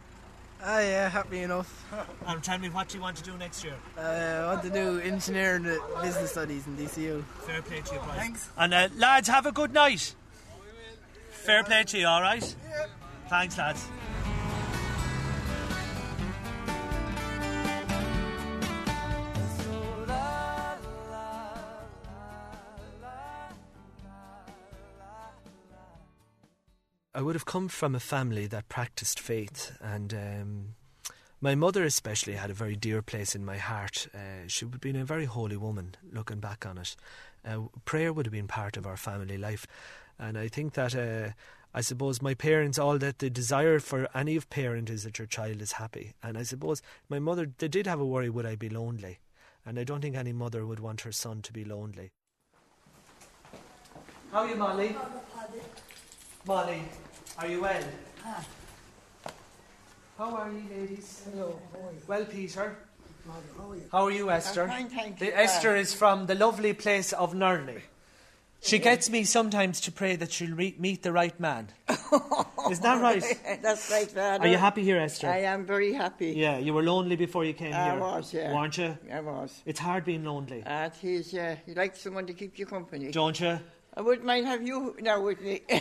Ah, 0.63 0.79
yeah, 0.79 1.09
happy 1.09 1.41
enough. 1.41 1.85
And 2.25 2.43
tell 2.43 2.57
me 2.57 2.69
what 2.69 2.93
you 2.93 3.01
want 3.01 3.17
to 3.17 3.23
do 3.23 3.37
next 3.37 3.63
year. 3.63 3.75
Uh, 3.97 4.01
I 4.01 4.53
want 4.53 4.63
to 4.63 4.69
do 4.69 4.99
engineering 4.99 5.65
and 5.65 5.79
business 6.01 6.31
studies 6.31 6.65
in 6.65 6.75
DCU. 6.77 7.23
Fair 7.45 7.61
play 7.61 7.81
to 7.81 7.93
you, 7.93 7.99
Brian. 8.03 8.19
Thanks. 8.19 8.49
And 8.57 8.73
uh, 8.73 8.89
lads, 8.97 9.27
have 9.27 9.45
a 9.45 9.51
good 9.51 9.73
night. 9.73 10.15
Fair 11.29 11.63
play 11.63 11.83
to 11.83 11.97
you, 11.99 12.07
all 12.07 12.21
right? 12.21 12.55
Thanks, 13.29 13.57
lads. 13.57 13.87
I 27.15 27.21
would 27.21 27.35
have 27.35 27.45
come 27.45 27.69
from 27.69 27.95
a 27.95 28.01
family 28.01 28.45
that 28.47 28.67
practiced 28.67 29.21
faith, 29.21 29.77
and 29.79 30.13
um, 30.13 30.75
my 31.39 31.55
mother 31.55 31.85
especially 31.85 32.33
had 32.33 32.49
a 32.49 32.53
very 32.53 32.75
dear 32.75 33.01
place 33.01 33.35
in 33.35 33.45
my 33.45 33.55
heart. 33.55 34.09
Uh, 34.13 34.47
she 34.47 34.65
would 34.65 34.73
have 34.73 34.81
been 34.81 34.97
a 34.97 35.05
very 35.05 35.23
holy 35.23 35.55
woman, 35.55 35.95
looking 36.11 36.41
back 36.41 36.65
on 36.65 36.77
it. 36.77 36.97
Uh, 37.47 37.67
prayer 37.85 38.11
would 38.11 38.25
have 38.25 38.33
been 38.33 38.49
part 38.49 38.75
of 38.75 38.85
our 38.85 38.97
family 38.97 39.37
life, 39.37 39.65
and 40.19 40.37
I 40.37 40.49
think 40.49 40.73
that 40.73 40.93
uh, 40.93 41.31
I 41.73 41.79
suppose 41.79 42.21
my 42.21 42.33
parents, 42.33 42.77
all 42.77 42.97
that 42.97 43.19
the 43.19 43.29
desire 43.29 43.79
for 43.79 44.09
any 44.13 44.35
of 44.35 44.49
parent 44.49 44.89
is 44.89 45.03
that 45.05 45.17
your 45.17 45.27
child 45.27 45.61
is 45.61 45.71
happy, 45.71 46.15
and 46.21 46.37
I 46.37 46.43
suppose 46.43 46.81
my 47.07 47.19
mother 47.19 47.49
they 47.59 47.69
did 47.69 47.87
have 47.87 48.01
a 48.01 48.05
worry: 48.05 48.29
would 48.29 48.45
I 48.45 48.57
be 48.57 48.67
lonely? 48.67 49.19
And 49.65 49.79
I 49.79 49.85
don't 49.85 50.01
think 50.01 50.17
any 50.17 50.33
mother 50.33 50.65
would 50.65 50.81
want 50.81 51.01
her 51.01 51.13
son 51.13 51.41
to 51.43 51.53
be 51.53 51.63
lonely. 51.63 52.11
How 54.33 54.39
are 54.39 54.49
you, 54.49 54.55
Molly? 54.57 54.93
Molly, 56.45 56.83
are 57.37 57.47
you 57.47 57.61
well? 57.61 57.83
Ah. 58.25 58.45
How 60.17 60.35
are 60.35 60.51
you, 60.51 60.63
ladies? 60.79 61.23
Hello, 61.31 61.59
how 61.73 61.79
are 61.87 61.91
you? 61.91 61.97
Well, 62.07 62.25
Peter. 62.25 62.75
How 63.57 63.71
are 63.71 63.75
you? 63.75 63.81
How 63.91 64.03
are 64.05 64.11
you, 64.11 64.29
Esther? 64.31 64.63
I'm 64.63 64.69
fine, 64.69 64.89
thank 64.89 65.19
The 65.19 65.25
you. 65.27 65.31
Esther 65.33 65.75
is 65.75 65.93
from 65.93 66.27
the 66.27 66.35
lovely 66.35 66.73
place 66.73 67.11
of 67.13 67.33
Nurney. 67.33 67.81
She 68.61 68.79
gets 68.79 69.11
me 69.11 69.25
sometimes 69.25 69.79
to 69.81 69.91
pray 69.91 70.15
that 70.15 70.31
she'll 70.31 70.55
re- 70.55 70.75
meet 70.79 71.03
the 71.03 71.11
right 71.11 71.37
man. 71.39 71.67
Is 72.71 72.79
that 72.79 72.99
right? 72.99 73.23
That's 73.61 73.91
right, 73.91 74.09
Father. 74.09 74.43
Are 74.43 74.47
you 74.47 74.57
happy 74.57 74.81
here, 74.83 74.97
Esther? 74.97 75.27
I 75.27 75.39
am 75.41 75.67
very 75.67 75.93
happy. 75.93 76.31
Yeah, 76.31 76.57
you 76.57 76.73
were 76.73 76.81
lonely 76.81 77.15
before 77.15 77.45
you 77.45 77.53
came 77.53 77.73
here. 77.73 77.79
I 77.79 77.91
here. 77.91 77.99
was, 77.99 78.33
yeah. 78.33 78.55
Weren't 78.55 78.75
you? 78.79 78.97
I 79.13 79.19
was. 79.19 79.61
It's 79.67 79.79
hard 79.79 80.03
being 80.03 80.23
lonely, 80.23 80.63
Uh, 80.63 80.85
it 80.89 81.03
is, 81.03 81.31
yeah. 81.31 81.57
You 81.67 81.75
like 81.75 81.95
someone 81.95 82.25
to 82.25 82.33
keep 82.33 82.57
you 82.57 82.65
company. 82.65 83.11
don't 83.11 83.39
you? 83.39 83.59
I 83.97 84.01
wouldn't 84.01 84.25
mind 84.25 84.45
have 84.45 84.61
you 84.65 84.95
now 84.99 85.21
with 85.21 85.41
me. 85.41 85.61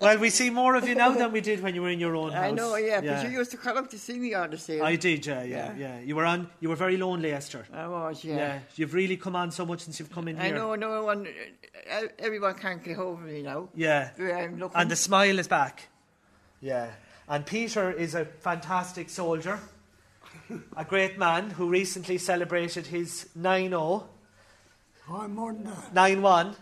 Well, 0.00 0.18
we 0.18 0.30
see 0.30 0.50
more 0.50 0.74
of 0.74 0.88
you 0.88 0.94
now 0.94 1.10
than 1.12 1.30
we 1.30 1.40
did 1.40 1.62
when 1.62 1.74
you 1.74 1.82
were 1.82 1.90
in 1.90 2.00
your 2.00 2.16
own 2.16 2.32
house. 2.32 2.44
I 2.44 2.50
know, 2.50 2.74
yeah, 2.76 3.00
but 3.00 3.24
you 3.24 3.38
used 3.38 3.50
to 3.52 3.56
come 3.56 3.76
up 3.76 3.90
to 3.90 3.98
see 3.98 4.18
me 4.18 4.34
on 4.34 4.50
the 4.50 4.58
same. 4.58 4.82
I 4.82 4.96
did, 4.96 5.24
yeah, 5.26 5.42
yeah, 5.42 5.72
yeah, 5.76 5.78
Yeah. 5.78 6.00
You 6.00 6.16
were 6.16 6.24
on. 6.24 6.48
You 6.60 6.70
were 6.70 6.76
very 6.76 6.96
lonely, 6.96 7.32
Esther. 7.32 7.66
I 7.72 7.86
was, 7.86 8.24
Yeah. 8.24 8.36
yeah. 8.36 8.58
you've 8.76 8.94
really 8.94 9.16
come 9.16 9.36
on 9.36 9.50
so 9.50 9.64
much 9.66 9.80
since 9.80 10.00
you've 10.00 10.10
come 10.10 10.28
in 10.28 10.38
I 10.38 10.46
here. 10.46 10.54
I 10.54 10.58
know 10.58 10.74
no 10.74 11.04
one, 11.04 11.28
uh, 11.90 12.02
everyone 12.18 12.54
can't 12.54 12.82
get 12.82 12.96
hold 12.96 13.18
of 13.18 13.24
me 13.24 13.42
now. 13.42 13.68
Yeah, 13.74 14.10
I'm 14.18 14.58
looking. 14.58 14.80
and 14.80 14.90
the 14.90 14.96
smile 14.96 15.38
is 15.38 15.48
back. 15.48 15.88
Yeah, 16.60 16.90
and 17.28 17.44
Peter 17.46 17.90
is 17.92 18.14
a 18.14 18.24
fantastic 18.24 19.08
soldier, 19.10 19.60
a 20.76 20.84
great 20.84 21.18
man 21.18 21.50
who 21.50 21.68
recently 21.68 22.18
celebrated 22.18 22.86
his 22.86 23.28
9-0, 23.38 24.04
Oh, 25.14 25.28
more 25.28 25.52
than 25.52 25.64
that. 25.64 25.94
9-1, 25.94 26.54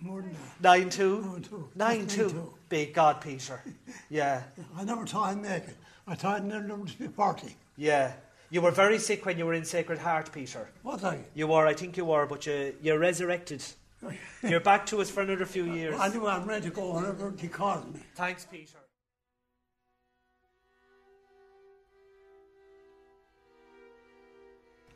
More 0.00 0.22
than 0.22 0.32
that. 0.62 0.62
9-2, 0.62 1.42
9-2. 1.42 1.64
9-2. 1.76 2.06
9-2. 2.30 2.48
Big 2.70 2.94
God, 2.94 3.20
Peter. 3.20 3.60
Yeah, 4.08 4.42
I 4.76 4.84
never 4.84 5.06
thought 5.06 5.28
I'd 5.30 5.42
make 5.42 5.64
it. 5.64 5.76
I 6.06 6.14
thought 6.14 6.36
I'd 6.36 6.44
never 6.46 6.66
to 6.68 6.98
be 6.98 7.08
40. 7.08 7.54
yeah. 7.76 8.12
You 8.50 8.60
were 8.60 8.70
very 8.70 8.98
sick 8.98 9.24
when 9.24 9.38
you 9.38 9.46
were 9.46 9.54
in 9.54 9.64
Sacred 9.64 9.98
Heart, 9.98 10.30
Peter. 10.30 10.68
Was 10.82 11.02
I? 11.04 11.24
You 11.34 11.46
were, 11.46 11.66
I 11.66 11.72
think 11.72 11.96
you 11.96 12.04
were, 12.04 12.26
but 12.26 12.44
you, 12.44 12.74
you're 12.82 12.98
resurrected. 12.98 13.64
You're 14.42 14.60
back 14.60 14.84
to 14.86 15.00
us 15.00 15.08
for 15.08 15.22
another 15.22 15.46
few 15.46 15.72
years. 15.72 15.94
I 15.98 16.08
knew 16.08 16.26
I'm 16.26 16.44
ready 16.44 16.64
to 16.68 16.70
go 16.74 16.92
whenever 16.94 17.32
he 17.38 17.46
calls 17.46 17.86
me. 17.86 18.00
Thanks, 18.16 18.44
Peter. 18.44 18.81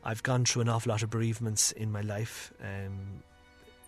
I've 0.09 0.23
gone 0.23 0.45
through 0.45 0.63
an 0.63 0.69
awful 0.69 0.91
lot 0.91 1.03
of 1.03 1.11
bereavements 1.11 1.73
in 1.73 1.91
my 1.91 2.01
life, 2.01 2.53
um, 2.63 3.25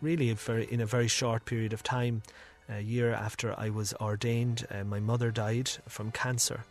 really 0.03 0.37
in 0.69 0.81
a 0.81 0.87
very 0.87 1.07
short 1.07 1.45
period 1.45 1.73
of 1.73 1.85
time. 1.85 2.23
A 2.69 2.81
year 2.81 3.13
after 3.13 3.55
I 3.57 3.71
was 3.71 3.95
ordained, 4.01 4.67
uh, 4.69 4.83
my 4.83 4.99
mother 4.99 5.31
died 5.31 5.71
from 5.87 6.11
cancer, 6.11 6.65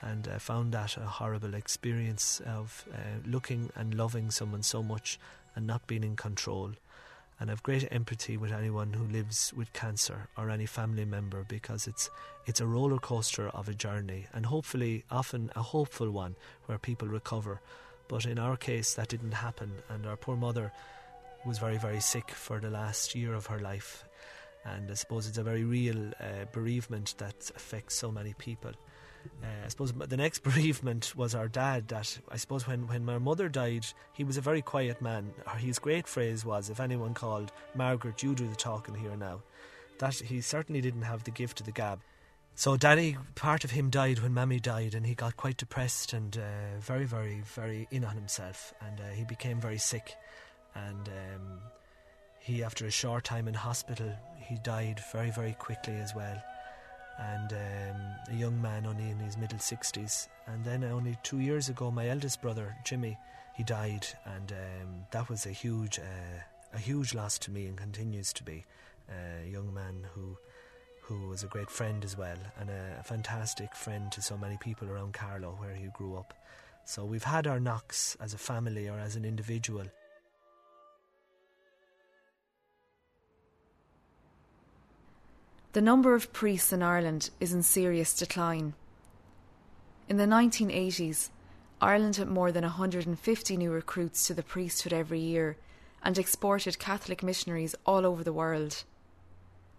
and 0.00 0.28
I 0.28 0.38
found 0.38 0.70
that 0.74 0.96
a 0.96 1.06
horrible 1.06 1.54
experience 1.54 2.40
of 2.46 2.84
uh, 2.94 2.98
looking 3.26 3.68
and 3.74 3.94
loving 3.94 4.30
someone 4.30 4.62
so 4.62 4.80
much 4.80 5.18
and 5.56 5.66
not 5.66 5.84
being 5.88 6.04
in 6.04 6.14
control. 6.14 6.70
And 7.40 7.50
I've 7.50 7.64
great 7.64 7.88
empathy 7.90 8.36
with 8.36 8.52
anyone 8.52 8.92
who 8.92 9.08
lives 9.08 9.52
with 9.56 9.72
cancer 9.72 10.28
or 10.38 10.50
any 10.50 10.66
family 10.66 11.04
member 11.04 11.44
because 11.48 11.88
it's 11.88 12.10
it's 12.46 12.60
a 12.60 12.66
roller 12.66 12.98
coaster 12.98 13.48
of 13.48 13.68
a 13.68 13.74
journey 13.74 14.26
and 14.32 14.46
hopefully 14.46 15.02
often 15.10 15.50
a 15.56 15.62
hopeful 15.62 16.12
one 16.12 16.36
where 16.66 16.78
people 16.78 17.08
recover. 17.08 17.60
But 18.08 18.26
in 18.26 18.38
our 18.38 18.56
case 18.56 18.94
that 18.94 19.08
didn't 19.08 19.32
happen 19.32 19.72
and 19.88 20.06
our 20.06 20.16
poor 20.16 20.36
mother 20.36 20.72
was 21.44 21.58
very, 21.58 21.78
very 21.78 22.00
sick 22.00 22.30
for 22.30 22.60
the 22.60 22.70
last 22.70 23.14
year 23.14 23.34
of 23.34 23.46
her 23.46 23.58
life. 23.58 24.04
And 24.64 24.90
I 24.90 24.94
suppose 24.94 25.28
it's 25.28 25.38
a 25.38 25.42
very 25.42 25.64
real 25.64 26.12
uh, 26.20 26.46
bereavement 26.52 27.14
that 27.18 27.50
affects 27.54 27.94
so 27.94 28.10
many 28.10 28.34
people. 28.34 28.72
Uh, 29.42 29.64
I 29.64 29.68
suppose 29.68 29.92
the 29.92 30.16
next 30.16 30.38
bereavement 30.42 31.14
was 31.16 31.34
our 31.34 31.48
dad. 31.48 31.88
That 31.88 32.18
I 32.30 32.36
suppose 32.36 32.66
when, 32.66 32.86
when 32.86 33.04
my 33.04 33.18
mother 33.18 33.48
died, 33.48 33.86
he 34.12 34.24
was 34.24 34.36
a 34.36 34.42
very 34.42 34.62
quiet 34.62 35.00
man. 35.02 35.32
His 35.58 35.78
great 35.78 36.06
phrase 36.06 36.44
was, 36.44 36.70
"If 36.70 36.80
anyone 36.80 37.14
called 37.14 37.52
Margaret, 37.74 38.22
you 38.22 38.34
do 38.34 38.46
the 38.46 38.56
talking 38.56 38.94
here 38.94 39.16
now." 39.16 39.42
That 39.98 40.14
he 40.14 40.40
certainly 40.40 40.80
didn't 40.80 41.02
have 41.02 41.24
the 41.24 41.30
gift 41.30 41.60
of 41.60 41.66
the 41.66 41.72
gab. 41.72 42.00
So 42.56 42.76
Daddy, 42.76 43.16
part 43.34 43.64
of 43.64 43.72
him 43.72 43.90
died 43.90 44.20
when 44.20 44.32
Mammy 44.32 44.60
died, 44.60 44.94
and 44.94 45.04
he 45.04 45.14
got 45.14 45.36
quite 45.36 45.56
depressed 45.56 46.12
and 46.12 46.36
uh, 46.36 46.78
very, 46.80 47.04
very, 47.04 47.42
very 47.54 47.88
in 47.90 48.04
on 48.04 48.14
himself, 48.14 48.72
and 48.80 49.00
uh, 49.00 49.12
he 49.14 49.24
became 49.24 49.60
very 49.60 49.78
sick. 49.78 50.14
And 50.74 51.08
um, 51.08 51.58
he, 52.38 52.62
after 52.62 52.86
a 52.86 52.90
short 52.90 53.24
time 53.24 53.48
in 53.48 53.54
hospital, 53.54 54.12
he 54.38 54.56
died 54.62 55.00
very, 55.12 55.30
very 55.30 55.54
quickly 55.54 55.94
as 55.94 56.14
well 56.14 56.40
and 57.18 57.52
um, 57.52 58.00
a 58.30 58.34
young 58.34 58.60
man 58.60 58.86
only 58.86 59.10
in 59.10 59.18
his 59.18 59.36
middle 59.36 59.58
60s. 59.58 60.28
And 60.46 60.64
then 60.64 60.84
only 60.84 61.16
two 61.22 61.40
years 61.40 61.68
ago, 61.68 61.90
my 61.90 62.08
eldest 62.08 62.42
brother 62.42 62.76
Jimmy, 62.84 63.18
he 63.54 63.62
died, 63.62 64.06
and 64.24 64.52
um, 64.52 65.06
that 65.10 65.28
was 65.28 65.46
a 65.46 65.50
huge, 65.50 65.98
uh, 65.98 66.42
a 66.72 66.78
huge 66.78 67.14
loss 67.14 67.38
to 67.40 67.50
me, 67.50 67.66
and 67.66 67.76
continues 67.76 68.32
to 68.32 68.42
be. 68.42 68.64
Uh, 69.08 69.46
a 69.46 69.50
young 69.50 69.72
man 69.72 70.06
who, 70.14 70.36
who 71.04 71.28
was 71.28 71.42
a 71.42 71.48
great 71.48 71.70
friend 71.70 72.02
as 72.02 72.16
well, 72.16 72.38
and 72.58 72.70
a, 72.70 73.02
fantastic 73.04 73.74
friend 73.74 74.10
to 74.10 74.22
so 74.22 74.38
many 74.38 74.56
people 74.56 74.88
around 74.88 75.12
Carlow 75.12 75.54
where 75.58 75.74
he 75.74 75.88
grew 75.92 76.16
up. 76.16 76.32
So 76.86 77.04
we've 77.04 77.24
had 77.24 77.46
our 77.46 77.60
knocks 77.60 78.16
as 78.20 78.32
a 78.32 78.38
family 78.38 78.88
or 78.88 78.98
as 78.98 79.14
an 79.14 79.24
individual. 79.24 79.84
The 85.72 85.82
number 85.82 86.14
of 86.14 86.32
priests 86.32 86.72
in 86.72 86.82
Ireland 86.82 87.30
is 87.38 87.52
in 87.52 87.62
serious 87.62 88.14
decline. 88.14 88.72
In 90.08 90.16
the 90.16 90.24
1980s, 90.24 91.28
Ireland 91.82 92.16
had 92.16 92.28
more 92.28 92.50
than 92.50 92.62
150 92.62 93.56
new 93.58 93.70
recruits 93.70 94.26
to 94.26 94.34
the 94.34 94.42
priesthood 94.42 94.94
every 94.94 95.20
year 95.20 95.58
and 96.02 96.16
exported 96.16 96.78
Catholic 96.78 97.22
missionaries 97.22 97.74
all 97.84 98.06
over 98.06 98.24
the 98.24 98.32
world. 98.32 98.84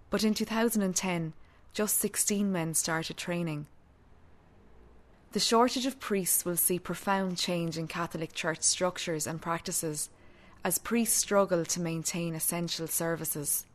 But 0.09 0.23
in 0.23 0.33
2010, 0.33 1.33
just 1.73 1.97
16 1.99 2.51
men 2.51 2.73
started 2.73 3.17
training. 3.17 3.67
The 5.33 5.39
shortage 5.41 5.85
of 5.85 5.99
priests 5.99 6.45
will 6.45 6.55
see 6.55 6.79
profound 6.79 7.37
change 7.37 7.77
in 7.77 7.87
Catholic 7.87 8.31
Church 8.31 8.61
structures 8.61 9.27
and 9.27 9.41
practices 9.41 10.09
as 10.63 10.77
priests 10.77 11.17
struggle 11.17 11.65
to 11.65 11.81
maintain 11.81 12.33
essential 12.33 12.87
services. 12.87 13.65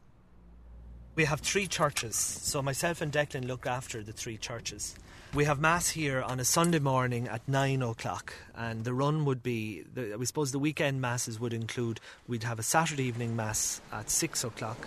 We 1.16 1.26
have 1.26 1.40
three 1.40 1.66
churches, 1.66 2.16
so 2.16 2.62
myself 2.62 3.02
and 3.02 3.12
Declan 3.12 3.46
look 3.46 3.66
after 3.66 4.02
the 4.02 4.12
three 4.12 4.38
churches. 4.38 4.94
We 5.34 5.44
have 5.44 5.60
Mass 5.60 5.90
here 5.90 6.22
on 6.22 6.40
a 6.40 6.44
Sunday 6.44 6.78
morning 6.78 7.28
at 7.28 7.46
nine 7.46 7.82
o'clock, 7.82 8.32
and 8.56 8.84
the 8.84 8.94
run 8.94 9.24
would 9.26 9.42
be, 9.42 9.84
we 9.94 10.24
suppose 10.24 10.50
the 10.50 10.58
weekend 10.58 11.00
Masses 11.00 11.38
would 11.38 11.52
include, 11.52 12.00
we'd 12.26 12.44
have 12.44 12.58
a 12.58 12.64
Saturday 12.64 13.04
evening 13.04 13.36
Mass 13.36 13.80
at 13.92 14.08
six 14.08 14.42
o'clock. 14.42 14.78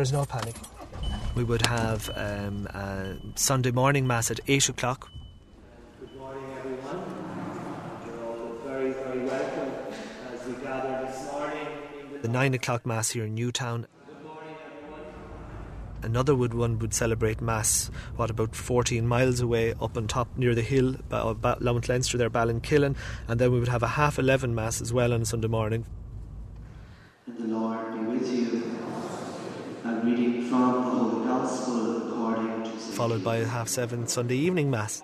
There's 0.00 0.14
no 0.14 0.24
panic. 0.24 0.56
We 1.34 1.44
would 1.44 1.66
have 1.66 2.08
um, 2.16 2.66
a 2.68 3.18
Sunday 3.34 3.70
morning 3.70 4.06
Mass 4.06 4.30
at 4.30 4.40
eight 4.48 4.66
o'clock, 4.70 5.10
Good 6.00 6.16
morning, 6.16 6.42
everyone. 6.58 7.04
You're 8.06 8.24
all 8.24 8.54
very, 8.64 8.92
very 8.94 9.24
welcome 9.26 9.72
as 10.32 10.46
we 10.46 10.54
gather 10.54 11.06
this 11.06 11.30
morning. 11.30 11.66
The 12.22 12.28
nine 12.28 12.54
o'clock 12.54 12.86
mass 12.86 13.10
here 13.10 13.26
in 13.26 13.34
Newtown. 13.34 13.86
Morning, 14.24 14.56
Another 16.00 16.34
would 16.34 16.54
one 16.54 16.78
would 16.78 16.94
celebrate 16.94 17.42
mass. 17.42 17.90
What 18.16 18.30
about 18.30 18.56
fourteen 18.56 19.06
miles 19.06 19.42
away, 19.42 19.74
up 19.82 19.98
on 19.98 20.06
top 20.06 20.34
near 20.34 20.54
the 20.54 20.62
hill, 20.62 20.96
ba- 21.10 21.34
ba- 21.34 21.58
Mount 21.60 21.90
Leinster, 21.90 22.16
there, 22.16 22.30
Ballinkillen, 22.30 22.96
and 23.28 23.38
then 23.38 23.52
we 23.52 23.58
would 23.58 23.68
have 23.68 23.82
a 23.82 23.88
half 23.88 24.18
eleven 24.18 24.54
mass 24.54 24.80
as 24.80 24.94
well 24.94 25.12
on 25.12 25.26
Sunday 25.26 25.48
morning. 25.48 25.84
And 27.26 27.36
the 27.36 27.54
Lord 27.54 27.92
be 27.92 27.98
with 27.98 28.32
you. 28.32 28.66
I'm 29.82 30.04
reading 30.04 30.39
from 30.50 30.72
the 30.72 30.90
Holy 30.90 31.26
Gospel 31.26 32.08
according 32.08 32.64
to 32.64 32.70
St. 32.70 32.94
followed 32.96 33.22
by 33.22 33.36
a 33.36 33.46
half 33.46 33.68
seven 33.68 34.08
Sunday 34.08 34.34
evening 34.34 34.68
mass. 34.68 35.00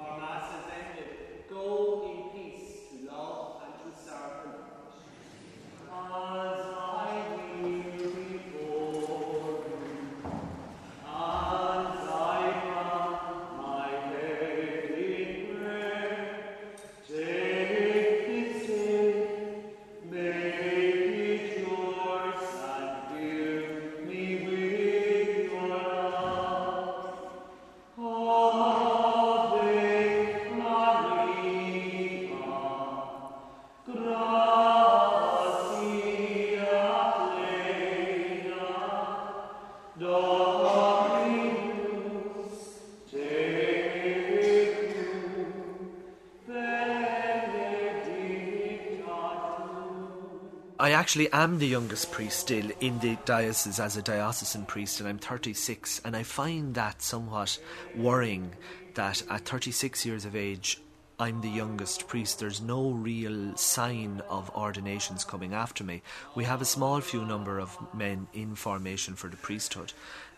I 50.78 50.90
actually 50.90 51.32
am 51.32 51.58
the 51.58 51.66
youngest 51.66 52.12
priest 52.12 52.38
still 52.38 52.70
in 52.80 52.98
the 52.98 53.16
diocese 53.24 53.80
as 53.80 53.96
a 53.96 54.02
diocesan 54.02 54.66
priest, 54.66 55.00
and 55.00 55.08
I'm 55.08 55.18
36. 55.18 56.02
And 56.04 56.14
I 56.14 56.22
find 56.22 56.74
that 56.74 57.00
somewhat 57.00 57.58
worrying 57.94 58.52
that 58.92 59.22
at 59.30 59.46
36 59.46 60.04
years 60.04 60.26
of 60.26 60.36
age, 60.36 60.78
I'm 61.18 61.40
the 61.40 61.48
youngest 61.48 62.08
priest. 62.08 62.40
There's 62.40 62.60
no 62.60 62.90
real 62.90 63.56
sign 63.56 64.20
of 64.28 64.50
ordinations 64.54 65.24
coming 65.24 65.54
after 65.54 65.82
me. 65.82 66.02
We 66.34 66.44
have 66.44 66.60
a 66.60 66.66
small 66.66 67.00
few 67.00 67.24
number 67.24 67.58
of 67.58 67.78
men 67.94 68.26
in 68.34 68.54
formation 68.54 69.14
for 69.14 69.28
the 69.28 69.38
priesthood. 69.38 69.94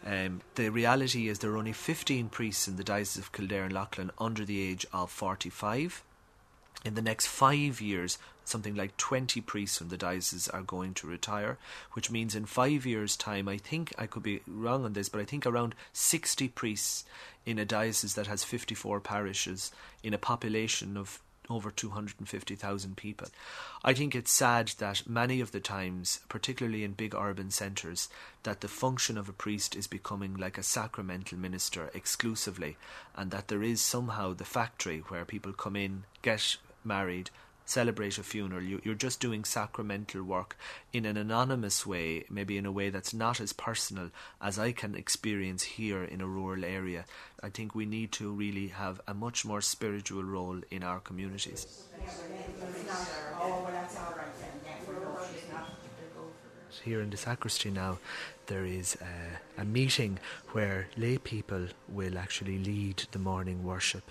Um, 0.06 0.42
the 0.54 0.68
reality 0.68 1.26
is 1.26 1.40
there 1.40 1.50
are 1.50 1.56
only 1.56 1.72
15 1.72 2.28
priests 2.28 2.68
in 2.68 2.76
the 2.76 2.84
Diocese 2.84 3.24
of 3.24 3.32
Kildare 3.32 3.64
and 3.64 3.72
Leighlin 3.72 4.12
under 4.20 4.44
the 4.44 4.62
age 4.62 4.86
of 4.92 5.10
45. 5.10 6.04
In 6.84 6.94
the 6.94 7.02
next 7.02 7.26
five 7.26 7.80
years, 7.80 8.18
something 8.48 8.74
like 8.74 8.96
20 8.96 9.40
priests 9.42 9.78
from 9.78 9.88
the 9.88 9.96
diocese 9.96 10.48
are 10.48 10.62
going 10.62 10.94
to 10.94 11.06
retire, 11.06 11.58
which 11.92 12.10
means 12.10 12.34
in 12.34 12.46
five 12.46 12.84
years' 12.86 13.16
time, 13.16 13.48
I 13.48 13.58
think 13.58 13.94
I 13.98 14.06
could 14.06 14.22
be 14.22 14.40
wrong 14.46 14.84
on 14.84 14.92
this, 14.92 15.08
but 15.08 15.20
I 15.20 15.24
think 15.24 15.46
around 15.46 15.74
60 15.92 16.48
priests 16.48 17.04
in 17.46 17.58
a 17.58 17.64
diocese 17.64 18.14
that 18.14 18.26
has 18.26 18.44
54 18.44 19.00
parishes 19.00 19.70
in 20.02 20.14
a 20.14 20.18
population 20.18 20.96
of 20.96 21.20
over 21.50 21.70
250,000 21.70 22.96
people. 22.96 23.28
I 23.82 23.94
think 23.94 24.14
it's 24.14 24.30
sad 24.30 24.72
that 24.78 25.08
many 25.08 25.40
of 25.40 25.52
the 25.52 25.60
times, 25.60 26.20
particularly 26.28 26.84
in 26.84 26.92
big 26.92 27.14
urban 27.14 27.50
centres, 27.50 28.08
that 28.42 28.60
the 28.60 28.68
function 28.68 29.16
of 29.16 29.28
a 29.28 29.32
priest 29.32 29.74
is 29.74 29.86
becoming 29.86 30.34
like 30.36 30.58
a 30.58 30.62
sacramental 30.62 31.38
minister 31.38 31.90
exclusively, 31.94 32.76
and 33.16 33.30
that 33.30 33.48
there 33.48 33.62
is 33.62 33.80
somehow 33.80 34.34
the 34.34 34.44
factory 34.44 34.98
where 35.08 35.24
people 35.24 35.52
come 35.52 35.76
in, 35.76 36.04
get 36.22 36.56
married, 36.84 37.30
celebrate 37.68 38.18
a 38.18 38.22
funeral. 38.22 38.62
You, 38.62 38.80
you're 38.84 38.94
just 38.94 39.20
doing 39.20 39.44
sacramental 39.44 40.22
work 40.22 40.56
in 40.92 41.04
an 41.04 41.16
anonymous 41.16 41.86
way, 41.86 42.24
maybe 42.30 42.56
in 42.56 42.66
a 42.66 42.72
way 42.72 42.90
that's 42.90 43.12
not 43.12 43.40
as 43.40 43.52
personal 43.52 44.10
as 44.40 44.58
I 44.58 44.72
can 44.72 44.94
experience 44.94 45.62
here 45.62 46.02
in 46.04 46.20
a 46.20 46.26
rural 46.26 46.64
area. 46.64 47.04
I 47.42 47.50
think 47.50 47.74
we 47.74 47.86
need 47.86 48.12
to 48.12 48.30
really 48.30 48.68
have 48.68 49.00
a 49.06 49.14
much 49.14 49.44
more 49.44 49.60
spiritual 49.60 50.24
role 50.24 50.60
in 50.70 50.82
our 50.82 51.00
communities. 51.00 51.84
Here 56.84 57.00
in 57.00 57.10
the 57.10 57.16
sacristy 57.16 57.70
now, 57.70 57.98
there 58.48 58.66
is 58.66 58.96
a, 58.96 59.60
a, 59.62 59.64
meeting 59.64 60.18
where 60.52 60.88
lay 60.96 61.16
people 61.18 61.66
will 61.88 62.18
actually 62.18 62.58
lead 62.58 63.04
the 63.12 63.18
morning 63.18 63.62
worship, 63.62 64.10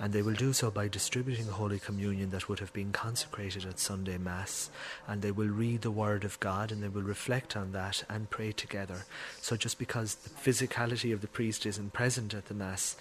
and 0.00 0.12
they 0.12 0.22
will 0.22 0.34
do 0.34 0.52
so 0.52 0.70
by 0.70 0.88
distributing 0.88 1.46
Holy 1.46 1.78
Communion 1.78 2.30
that 2.30 2.48
would 2.48 2.58
have 2.58 2.72
been 2.72 2.92
consecrated 2.92 3.64
at 3.64 3.78
Sunday 3.78 4.18
Mass, 4.18 4.70
and 5.06 5.22
they 5.22 5.30
will 5.30 5.48
read 5.48 5.82
the 5.82 5.90
Word 5.90 6.24
of 6.24 6.40
God 6.40 6.72
and 6.72 6.82
they 6.82 6.88
will 6.88 7.02
reflect 7.02 7.56
on 7.56 7.72
that 7.72 8.02
and 8.08 8.30
pray 8.30 8.52
together. 8.52 9.04
So, 9.40 9.56
just 9.56 9.78
because 9.78 10.16
the 10.16 10.30
physicality 10.30 11.12
of 11.12 11.20
the 11.20 11.28
priest 11.28 11.64
isn't 11.64 11.92
present 11.92 12.34
at 12.34 12.46
the 12.46 12.54
Mass, 12.54 12.96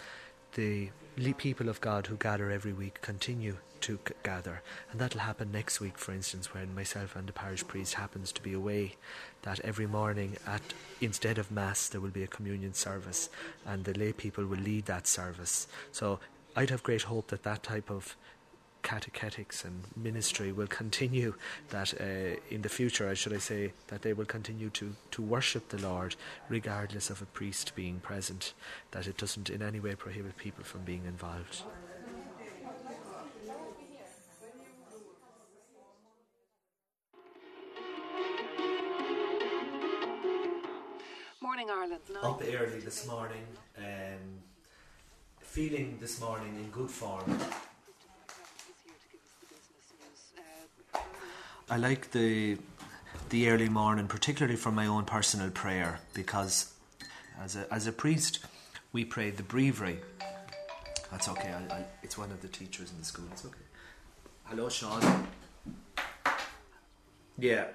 the 0.53 0.89
people 1.37 1.69
of 1.69 1.81
God 1.81 2.07
who 2.07 2.15
gather 2.15 2.51
every 2.51 2.73
week 2.73 3.01
continue 3.01 3.57
to 3.81 3.99
c- 4.07 4.13
gather. 4.23 4.61
And 4.91 4.99
that'll 4.99 5.21
happen 5.21 5.51
next 5.51 5.79
week, 5.79 5.97
for 5.97 6.13
instance, 6.13 6.53
when 6.53 6.73
myself 6.73 7.15
and 7.15 7.27
the 7.27 7.33
parish 7.33 7.65
priest 7.67 7.95
happens 7.95 8.31
to 8.31 8.41
be 8.41 8.53
away. 8.53 8.95
That 9.43 9.59
every 9.62 9.88
morning, 9.88 10.38
at 10.47 10.62
instead 11.00 11.38
of 11.38 11.51
Mass, 11.51 11.89
there 11.89 12.01
will 12.01 12.09
be 12.09 12.23
a 12.23 12.27
communion 12.27 12.73
service, 12.73 13.29
and 13.65 13.83
the 13.83 13.97
lay 13.97 14.13
people 14.13 14.45
will 14.45 14.59
lead 14.59 14.85
that 14.85 15.07
service. 15.07 15.67
So 15.91 16.19
I'd 16.55 16.69
have 16.69 16.83
great 16.83 17.03
hope 17.03 17.27
that 17.27 17.43
that 17.43 17.63
type 17.63 17.89
of 17.89 18.15
catechetics 18.84 19.63
and 19.63 19.84
ministry 19.95 20.51
will 20.51 20.67
continue 20.67 21.34
that 21.69 21.93
uh, 21.99 22.38
in 22.49 22.62
the 22.62 22.69
future 22.69 23.10
I 23.10 23.13
should 23.13 23.34
I 23.34 23.38
say 23.38 23.71
that 23.88 24.01
they 24.01 24.13
will 24.13 24.25
continue 24.25 24.69
to, 24.71 24.93
to 25.12 25.21
worship 25.21 25.69
the 25.69 25.82
Lord 25.82 26.15
regardless 26.49 27.10
of 27.10 27.21
a 27.21 27.25
priest 27.25 27.75
being 27.75 28.01
present 28.01 28.53
that 28.91 29.08
it 29.08 29.17
doesn't 29.17 29.49
in 29.49 29.62
any 29.62 29.79
way 29.79 29.95
prohibit 29.95 30.36
people 30.36 30.65
from 30.65 30.82
being 30.82 31.06
involved 31.06 31.63
Morning, 41.63 41.80
Ireland. 41.82 42.02
Nine. 42.13 42.26
up 42.26 42.41
early 42.41 42.80
this 42.80 43.08
morning 43.08 43.45
um, 43.78 44.41
feeling 45.39 45.97
this 46.02 46.19
morning 46.19 46.56
in 46.56 46.69
good 46.71 46.89
form 46.89 47.39
I 51.69 51.78
like 51.78 52.12
the 52.12 52.58
the 53.30 53.49
early 53.49 53.69
morning, 53.69 54.08
particularly 54.08 54.58
for 54.58 54.71
my 54.71 54.88
own 54.88 55.06
personal 55.06 55.49
prayer, 55.52 56.02
because 56.13 56.73
as 57.41 57.56
a 57.56 57.73
as 57.73 57.88
a 57.88 57.93
priest, 57.93 58.39
we 58.91 59.06
pray 59.06 59.30
the 59.30 59.43
breviary. 59.43 59.99
That's 61.12 61.30
okay. 61.30 61.54
I, 61.54 61.73
I, 61.73 61.86
it's 62.02 62.17
one 62.17 62.32
of 62.32 62.41
the 62.41 62.49
teachers 62.49 62.91
in 62.91 62.99
the 62.99 63.06
school. 63.06 63.26
It's 63.32 63.45
okay. 63.45 63.65
Hello, 64.45 64.67
Sean. 64.67 65.28
Yeah. 67.38 67.67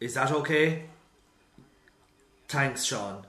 Is 0.00 0.14
that 0.14 0.30
okay? 0.30 0.84
Thanks, 2.54 2.84
Sean. 2.84 3.24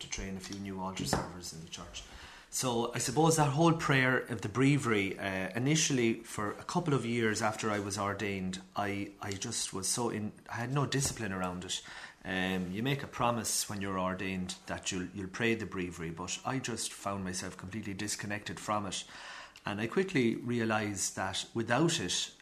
To 0.00 0.10
train 0.10 0.36
a 0.36 0.40
few 0.40 0.58
new 0.58 0.80
altar 0.80 1.04
servers 1.04 1.52
in 1.52 1.60
the 1.60 1.70
church. 1.70 2.02
So 2.50 2.90
I 2.96 2.98
suppose 2.98 3.36
that 3.36 3.46
whole 3.46 3.74
prayer 3.74 4.24
of 4.28 4.40
the 4.40 4.48
breviary, 4.48 5.16
uh, 5.20 5.50
initially 5.54 6.14
for 6.24 6.50
a 6.50 6.64
couple 6.64 6.94
of 6.94 7.06
years 7.06 7.40
after 7.40 7.70
I 7.70 7.78
was 7.78 7.96
ordained, 7.96 8.58
I, 8.74 9.10
I 9.20 9.30
just 9.30 9.72
was 9.72 9.86
so 9.86 10.10
in, 10.10 10.32
I 10.50 10.56
had 10.56 10.74
no 10.74 10.84
discipline 10.84 11.32
around 11.32 11.64
it. 11.64 11.80
Um, 12.24 12.72
you 12.72 12.82
make 12.82 13.04
a 13.04 13.06
promise 13.06 13.70
when 13.70 13.80
you're 13.80 14.00
ordained 14.00 14.56
that 14.66 14.90
you'll, 14.90 15.06
you'll 15.14 15.28
pray 15.28 15.54
the 15.54 15.64
breviary, 15.64 16.10
but 16.10 16.36
I 16.44 16.58
just 16.58 16.92
found 16.92 17.22
myself 17.22 17.56
completely 17.56 17.94
disconnected 17.94 18.58
from 18.58 18.86
it. 18.86 19.04
And 19.64 19.80
I 19.80 19.86
quickly 19.86 20.34
realised 20.34 21.14
that 21.14 21.44
without 21.54 22.00
it, 22.00 22.32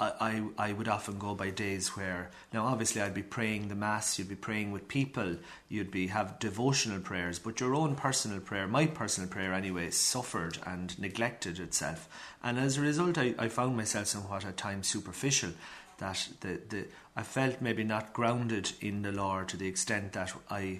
I, 0.00 0.42
I, 0.56 0.72
would 0.72 0.88
often 0.88 1.18
go 1.18 1.34
by 1.34 1.50
days 1.50 1.88
where 1.88 2.30
now 2.54 2.64
obviously 2.64 3.02
I'd 3.02 3.12
be 3.12 3.22
praying 3.22 3.68
the 3.68 3.74
mass, 3.74 4.18
you'd 4.18 4.30
be 4.30 4.34
praying 4.34 4.72
with 4.72 4.88
people, 4.88 5.36
you'd 5.68 5.90
be 5.90 6.06
have 6.06 6.38
devotional 6.38 7.00
prayers, 7.00 7.38
but 7.38 7.60
your 7.60 7.74
own 7.74 7.94
personal 7.96 8.40
prayer, 8.40 8.66
my 8.66 8.86
personal 8.86 9.28
prayer 9.28 9.52
anyway, 9.52 9.90
suffered 9.90 10.56
and 10.64 10.98
neglected 10.98 11.60
itself. 11.60 12.08
And 12.42 12.58
as 12.58 12.78
a 12.78 12.80
result 12.80 13.18
I, 13.18 13.34
I 13.38 13.48
found 13.48 13.76
myself 13.76 14.06
somewhat 14.06 14.46
at 14.46 14.56
times 14.56 14.88
superficial. 14.88 15.50
That 15.98 16.28
the, 16.40 16.60
the 16.70 16.86
I 17.14 17.22
felt 17.22 17.60
maybe 17.60 17.84
not 17.84 18.14
grounded 18.14 18.72
in 18.80 19.02
the 19.02 19.12
Lord 19.12 19.50
to 19.50 19.58
the 19.58 19.68
extent 19.68 20.14
that 20.14 20.32
I 20.50 20.78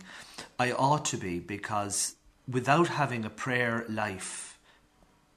I 0.59 0.73
ought 0.73 1.05
to 1.07 1.19
be 1.19 1.41
because 1.41 2.15
without 2.49 2.89
having 2.89 3.27
a 3.27 3.31
prayer 3.31 3.85
life, 3.87 4.59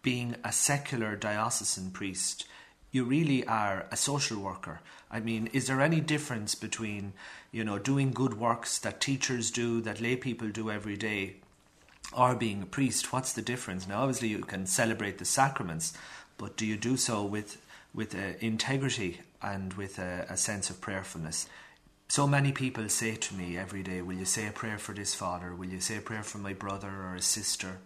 being 0.01 0.35
a 0.45 0.53
secular 0.53 1.17
diocesan 1.17 1.91
priest, 1.91 2.45
you 2.93 3.03
really 3.03 3.45
are 3.45 3.87
a 3.91 3.97
social 3.97 4.39
worker. 4.39 4.79
I 5.11 5.19
mean, 5.19 5.49
is 5.51 5.67
there 5.67 5.81
any 5.81 5.99
difference 5.99 6.55
between, 6.55 7.13
you 7.51 7.63
know, 7.63 7.79
doing 7.79 8.11
good 8.11 8.35
works 8.35 8.77
that 8.79 9.01
teachers 9.01 9.51
do, 9.51 9.81
that 9.81 9.99
lay 9.99 10.15
people 10.15 10.49
do 10.49 10.69
every 10.69 10.95
day, 10.95 11.37
or 12.15 12.35
being 12.35 12.61
a 12.61 12.67
priest? 12.67 13.11
What's 13.11 13.33
the 13.33 13.41
difference? 13.41 13.87
Now, 13.87 14.01
obviously, 14.01 14.27
you 14.27 14.39
can 14.39 14.67
celebrate 14.67 15.17
the 15.17 15.25
sacraments, 15.25 15.93
but 16.37 16.55
do 16.55 16.65
you 16.65 16.77
do 16.77 16.95
so 16.95 17.23
with 17.25 17.57
with 17.95 18.15
uh, 18.15 18.37
integrity 18.39 19.21
and 19.41 19.73
with 19.73 19.99
a, 19.99 20.25
a 20.29 20.37
sense 20.37 20.69
of 20.69 20.79
prayerfulness? 20.79 21.47
So 22.09 22.27
many 22.27 22.51
people 22.51 22.89
say 22.89 23.15
to 23.15 23.33
me 23.33 23.57
every 23.57 23.81
day, 23.81 24.03
Will 24.03 24.17
you 24.17 24.25
say 24.25 24.45
a 24.45 24.51
prayer 24.51 24.77
for 24.77 24.93
this 24.93 25.15
father? 25.15 25.55
Will 25.55 25.69
you 25.69 25.79
say 25.79 25.97
a 25.97 26.01
prayer 26.01 26.23
for 26.23 26.37
my 26.37 26.53
brother 26.53 26.89
or 26.89 27.15
a 27.15 27.21
sister? 27.21 27.79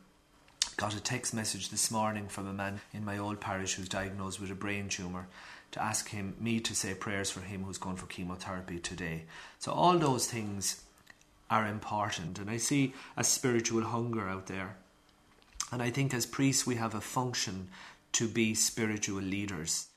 Got 0.78 0.96
a 0.96 1.02
text 1.02 1.34
message 1.34 1.70
this 1.70 1.90
morning 1.90 2.28
from 2.28 2.48
a 2.48 2.54
man 2.54 2.80
in 2.94 3.04
my 3.04 3.18
old 3.18 3.42
parish 3.42 3.74
who's 3.74 3.90
diagnosed 3.90 4.40
with 4.40 4.52
a 4.52 4.56
brain 4.56 4.88
tumour 4.88 5.28
to 5.72 5.82
ask 5.82 6.10
him 6.10 6.36
me 6.40 6.60
to 6.60 6.76
say 6.76 6.94
prayers 6.94 7.32
for 7.32 7.42
him 7.42 7.64
who's 7.64 7.80
going 7.80 7.96
for 7.96 8.06
chemotherapy 8.06 8.78
today. 8.78 9.24
So 9.58 9.72
all 9.72 9.98
those 9.98 10.28
things 10.28 10.84
are 11.50 11.68
important 11.68 12.38
and 12.38 12.48
I 12.48 12.58
see 12.58 12.94
a 13.18 13.24
spiritual 13.24 13.86
hunger 13.86 14.30
out 14.30 14.46
there. 14.46 14.78
And 15.72 15.82
I 15.82 15.90
think 15.90 16.14
as 16.14 16.28
priests 16.28 16.68
we 16.68 16.76
have 16.76 16.94
a 16.94 17.02
function 17.02 17.70
to 18.14 18.28
be 18.28 18.54
spiritual 18.54 19.22
leaders. 19.22 19.88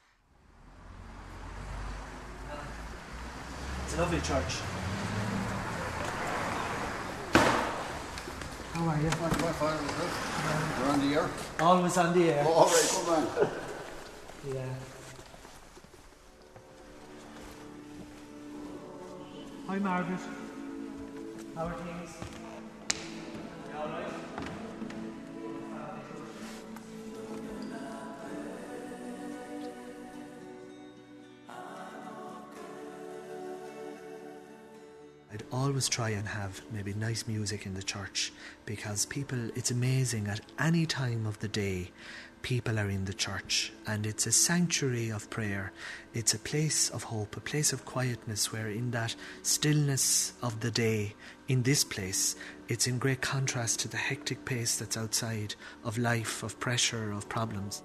It's 3.84 3.96
a 3.96 3.98
lovely 3.98 4.20
church. 4.20 4.79
How 8.80 8.88
are 8.88 8.96
you? 8.96 9.10
You're 10.78 10.90
on 10.90 11.00
the 11.00 11.14
air? 11.14 11.28
Always 11.60 11.98
on 11.98 12.18
the 12.18 12.30
air. 12.32 12.44
Oh, 12.46 12.52
all 12.52 12.66
right, 12.66 12.90
come 12.90 13.14
on. 13.14 13.50
Yeah. 14.54 14.74
Hi, 19.66 19.78
Margaret. 19.78 20.20
How 21.54 21.66
are 21.66 21.74
things? 21.74 22.39
Always 35.80 35.88
try 35.88 36.10
and 36.10 36.28
have 36.28 36.60
maybe 36.70 36.92
nice 36.92 37.26
music 37.26 37.64
in 37.64 37.72
the 37.72 37.82
church 37.82 38.34
because 38.66 39.06
people, 39.06 39.38
it's 39.56 39.70
amazing 39.70 40.28
at 40.28 40.42
any 40.58 40.84
time 40.84 41.24
of 41.24 41.38
the 41.38 41.48
day, 41.48 41.90
people 42.42 42.78
are 42.78 42.90
in 42.90 43.06
the 43.06 43.14
church 43.14 43.72
and 43.86 44.04
it's 44.04 44.26
a 44.26 44.32
sanctuary 44.32 45.08
of 45.08 45.30
prayer. 45.30 45.72
It's 46.12 46.34
a 46.34 46.38
place 46.38 46.90
of 46.90 47.04
hope, 47.04 47.34
a 47.34 47.40
place 47.40 47.72
of 47.72 47.86
quietness 47.86 48.52
where, 48.52 48.68
in 48.68 48.90
that 48.90 49.16
stillness 49.42 50.34
of 50.42 50.60
the 50.60 50.70
day, 50.70 51.14
in 51.48 51.62
this 51.62 51.82
place, 51.82 52.36
it's 52.68 52.86
in 52.86 52.98
great 52.98 53.22
contrast 53.22 53.80
to 53.80 53.88
the 53.88 53.96
hectic 53.96 54.44
pace 54.44 54.76
that's 54.76 54.98
outside 54.98 55.54
of 55.82 55.96
life, 55.96 56.42
of 56.42 56.60
pressure, 56.60 57.10
of 57.10 57.26
problems. 57.30 57.80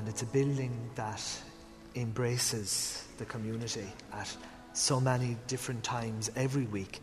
And 0.00 0.08
it's 0.08 0.22
a 0.22 0.26
building 0.26 0.72
that 0.94 1.22
embraces 1.94 3.04
the 3.18 3.26
community 3.26 3.84
at 4.14 4.34
so 4.72 4.98
many 4.98 5.36
different 5.46 5.84
times 5.84 6.30
every 6.36 6.64
week 6.64 7.00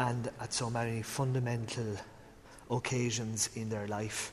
and 0.00 0.28
at 0.40 0.52
so 0.52 0.68
many 0.68 1.00
fundamental 1.00 1.96
occasions 2.68 3.50
in 3.54 3.68
their 3.68 3.86
life. 3.86 4.32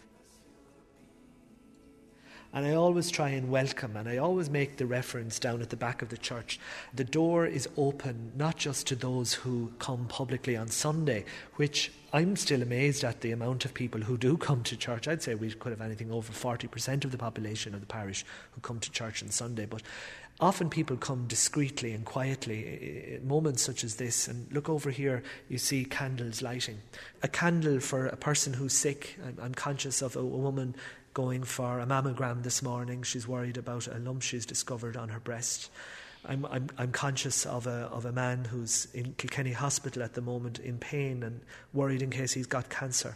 And 2.57 2.65
I 2.65 2.73
always 2.73 3.11
try 3.11 3.29
and 3.29 3.51
welcome, 3.51 3.95
and 3.95 4.09
I 4.09 4.17
always 4.17 4.49
make 4.49 4.77
the 4.77 4.87
reference 4.87 5.37
down 5.37 5.61
at 5.61 5.69
the 5.69 5.75
back 5.75 6.01
of 6.01 6.09
the 6.09 6.17
church. 6.17 6.59
The 6.91 7.03
door 7.03 7.45
is 7.45 7.69
open 7.77 8.31
not 8.35 8.57
just 8.57 8.87
to 8.87 8.95
those 8.95 9.31
who 9.31 9.71
come 9.77 10.07
publicly 10.07 10.57
on 10.57 10.69
Sunday, 10.69 11.25
which 11.57 11.91
I'm 12.13 12.35
still 12.35 12.63
amazed 12.63 13.03
at 13.03 13.21
the 13.21 13.31
amount 13.31 13.65
of 13.65 13.75
people 13.75 14.01
who 14.01 14.17
do 14.17 14.37
come 14.37 14.63
to 14.63 14.75
church. 14.75 15.07
I'd 15.07 15.21
say 15.21 15.35
we 15.35 15.51
could 15.51 15.69
have 15.71 15.81
anything 15.81 16.11
over 16.11 16.33
40% 16.33 17.05
of 17.05 17.11
the 17.11 17.17
population 17.19 17.75
of 17.75 17.79
the 17.79 17.85
parish 17.85 18.25
who 18.53 18.61
come 18.61 18.79
to 18.79 18.91
church 18.91 19.21
on 19.21 19.29
Sunday. 19.29 19.67
But 19.67 19.83
often 20.39 20.67
people 20.67 20.97
come 20.97 21.27
discreetly 21.27 21.91
and 21.91 22.05
quietly 22.05 23.13
at 23.13 23.23
moments 23.23 23.61
such 23.61 23.83
as 23.83 23.97
this. 23.97 24.27
And 24.27 24.51
look 24.51 24.67
over 24.67 24.89
here, 24.89 25.21
you 25.47 25.59
see 25.59 25.85
candles 25.85 26.41
lighting. 26.41 26.79
A 27.21 27.27
candle 27.27 27.79
for 27.79 28.07
a 28.07 28.17
person 28.17 28.53
who's 28.53 28.73
sick. 28.73 29.19
I'm, 29.23 29.37
I'm 29.39 29.53
conscious 29.53 30.01
of 30.01 30.15
a, 30.15 30.21
a 30.21 30.25
woman 30.25 30.73
going 31.17 31.41
for 31.41 31.79
a 31.79 31.85
mammogram 31.87 32.43
this 32.43 32.61
morning. 32.61 33.01
She's 33.01 33.27
worried 33.27 33.57
about 33.57 33.87
a 33.87 33.97
lump 33.97 34.21
she's 34.21 34.45
discovered 34.45 34.95
on 34.95 35.09
her 35.09 35.19
breast. 35.19 35.71
I'm, 36.23 36.45
I'm, 36.45 36.69
I'm 36.77 36.91
conscious 36.91 37.43
of 37.43 37.65
a, 37.65 37.89
of 37.91 38.05
a 38.05 38.11
man 38.11 38.45
who's 38.45 38.87
in 38.93 39.15
Kilkenny 39.17 39.53
Hospital 39.53 40.03
at 40.03 40.13
the 40.13 40.21
moment 40.21 40.59
in 40.59 40.77
pain 40.77 41.23
and 41.23 41.41
worried 41.73 42.03
in 42.03 42.11
case 42.11 42.33
he's 42.33 42.45
got 42.45 42.69
cancer. 42.69 43.15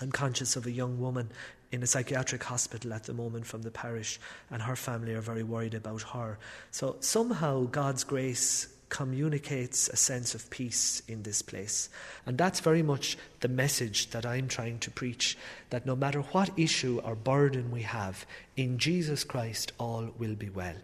I'm 0.00 0.10
conscious 0.10 0.56
of 0.56 0.64
a 0.64 0.70
young 0.70 0.98
woman 0.98 1.30
in 1.70 1.82
a 1.82 1.86
psychiatric 1.86 2.42
hospital 2.42 2.94
at 2.94 3.04
the 3.04 3.12
moment 3.12 3.44
from 3.44 3.60
the 3.60 3.70
parish, 3.70 4.18
and 4.50 4.62
her 4.62 4.74
family 4.74 5.12
are 5.12 5.20
very 5.20 5.42
worried 5.42 5.74
about 5.74 6.00
her. 6.00 6.38
So 6.70 6.96
somehow 7.00 7.64
God's 7.64 8.02
grace 8.02 8.66
communicates 8.90 9.88
a 9.88 9.96
sense 9.96 10.34
of 10.34 10.50
peace 10.50 11.02
in 11.08 11.22
this 11.22 11.40
place. 11.40 11.88
And 12.26 12.36
that's 12.36 12.60
very 12.60 12.82
much 12.82 13.16
the 13.40 13.48
message 13.48 14.10
that 14.10 14.26
I'm 14.26 14.48
trying 14.48 14.78
to 14.80 14.90
preach 14.90 15.38
that 15.70 15.86
no 15.86 15.96
matter 15.96 16.20
what 16.20 16.50
issue 16.58 17.00
or 17.02 17.14
burden 17.14 17.70
we 17.70 17.82
have, 17.82 18.26
in 18.56 18.76
Jesus 18.76 19.24
Christ 19.24 19.72
all 19.78 20.10
will 20.18 20.34
be 20.34 20.50
well. 20.50 20.76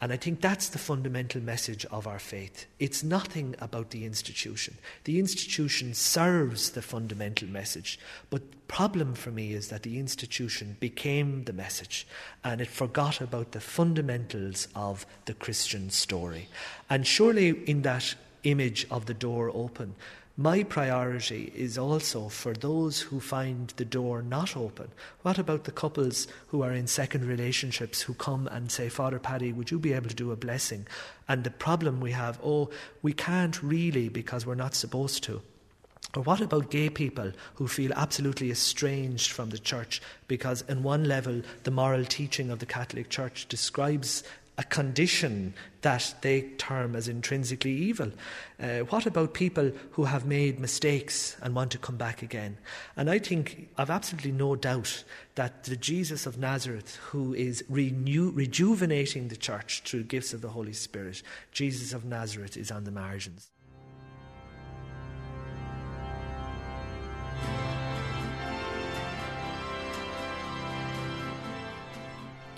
And 0.00 0.12
I 0.12 0.16
think 0.16 0.40
that's 0.40 0.70
the 0.70 0.78
fundamental 0.78 1.42
message 1.42 1.84
of 1.86 2.06
our 2.06 2.18
faith. 2.18 2.66
It's 2.78 3.02
nothing 3.02 3.54
about 3.58 3.90
the 3.90 4.06
institution. 4.06 4.78
The 5.04 5.18
institution 5.18 5.92
serves 5.92 6.70
the 6.70 6.80
fundamental 6.80 7.48
message. 7.48 7.98
But 8.30 8.50
the 8.50 8.56
problem 8.66 9.14
for 9.14 9.30
me 9.30 9.52
is 9.52 9.68
that 9.68 9.82
the 9.82 9.98
institution 9.98 10.78
became 10.80 11.44
the 11.44 11.52
message 11.52 12.06
and 12.42 12.62
it 12.62 12.68
forgot 12.68 13.20
about 13.20 13.52
the 13.52 13.60
fundamentals 13.60 14.68
of 14.74 15.04
the 15.26 15.34
Christian 15.34 15.90
story. 15.90 16.48
And 16.88 17.06
surely 17.06 17.48
in 17.48 17.82
that 17.82 18.14
image 18.44 18.86
of 18.90 19.04
the 19.04 19.14
door 19.14 19.50
open, 19.52 19.94
my 20.40 20.62
priority 20.62 21.52
is 21.54 21.76
also 21.76 22.30
for 22.30 22.54
those 22.54 22.98
who 22.98 23.20
find 23.20 23.74
the 23.76 23.84
door 23.84 24.22
not 24.22 24.56
open. 24.56 24.88
What 25.20 25.38
about 25.38 25.64
the 25.64 25.70
couples 25.70 26.28
who 26.46 26.62
are 26.62 26.72
in 26.72 26.86
second 26.86 27.26
relationships 27.26 28.00
who 28.00 28.14
come 28.14 28.46
and 28.46 28.72
say, 28.72 28.88
Father 28.88 29.18
Paddy, 29.18 29.52
would 29.52 29.70
you 29.70 29.78
be 29.78 29.92
able 29.92 30.08
to 30.08 30.14
do 30.14 30.32
a 30.32 30.36
blessing? 30.36 30.86
And 31.28 31.44
the 31.44 31.50
problem 31.50 32.00
we 32.00 32.12
have, 32.12 32.40
oh, 32.42 32.70
we 33.02 33.12
can't 33.12 33.62
really 33.62 34.08
because 34.08 34.46
we're 34.46 34.54
not 34.54 34.74
supposed 34.74 35.22
to. 35.24 35.42
Or 36.16 36.22
what 36.22 36.40
about 36.40 36.70
gay 36.70 36.88
people 36.88 37.32
who 37.56 37.68
feel 37.68 37.92
absolutely 37.92 38.50
estranged 38.50 39.32
from 39.32 39.50
the 39.50 39.58
church 39.58 40.00
because, 40.26 40.62
in 40.62 40.82
one 40.82 41.04
level, 41.04 41.42
the 41.64 41.70
moral 41.70 42.06
teaching 42.06 42.50
of 42.50 42.60
the 42.60 42.66
Catholic 42.66 43.10
Church 43.10 43.46
describes 43.46 44.24
a 44.58 44.64
condition 44.64 45.54
that 45.82 46.14
they 46.20 46.42
term 46.58 46.94
as 46.94 47.08
intrinsically 47.08 47.72
evil? 47.72 48.10
Uh, 48.60 48.80
what 48.80 49.06
about 49.06 49.32
people 49.32 49.72
who 49.92 50.04
have 50.04 50.26
made 50.26 50.60
mistakes 50.60 51.36
and 51.42 51.54
want 51.54 51.70
to 51.70 51.78
come 51.78 51.96
back 51.96 52.22
again? 52.22 52.58
And 52.96 53.10
I 53.10 53.18
think 53.18 53.68
I've 53.78 53.90
absolutely 53.90 54.32
no 54.32 54.56
doubt 54.56 55.04
that 55.34 55.64
the 55.64 55.76
Jesus 55.76 56.26
of 56.26 56.38
Nazareth, 56.38 56.96
who 56.96 57.32
is 57.32 57.64
renew, 57.68 58.30
rejuvenating 58.30 59.28
the 59.28 59.36
church 59.36 59.82
through 59.84 60.04
gifts 60.04 60.34
of 60.34 60.42
the 60.42 60.50
Holy 60.50 60.74
Spirit, 60.74 61.22
Jesus 61.52 61.92
of 61.92 62.04
Nazareth 62.04 62.56
is 62.56 62.70
on 62.70 62.84
the 62.84 62.90
margins. 62.90 63.50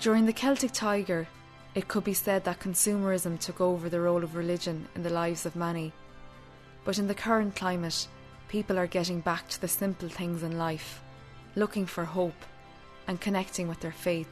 During 0.03 0.25
the 0.25 0.33
Celtic 0.33 0.73
Tiger, 0.73 1.25
it 1.75 1.87
could 1.87 2.03
be 2.03 2.13
said 2.13 2.43
that 2.43 2.59
consumerism 2.59 3.39
took 3.39 3.59
over 3.59 3.89
the 3.89 3.99
role 3.99 4.23
of 4.23 4.35
religion 4.35 4.87
in 4.95 5.01
the 5.01 5.09
lives 5.09 5.45
of 5.45 5.55
many. 5.55 5.91
But 6.85 6.99
in 6.99 7.07
the 7.07 7.15
current 7.15 7.55
climate, 7.55 8.07
people 8.47 8.77
are 8.77 8.87
getting 8.87 9.21
back 9.21 9.47
to 9.49 9.61
the 9.61 9.67
simple 9.67 10.09
things 10.09 10.43
in 10.43 10.57
life, 10.57 11.01
looking 11.55 11.87
for 11.87 12.05
hope 12.05 12.45
and 13.07 13.19
connecting 13.19 13.67
with 13.67 13.79
their 13.79 13.91
faith. 13.91 14.29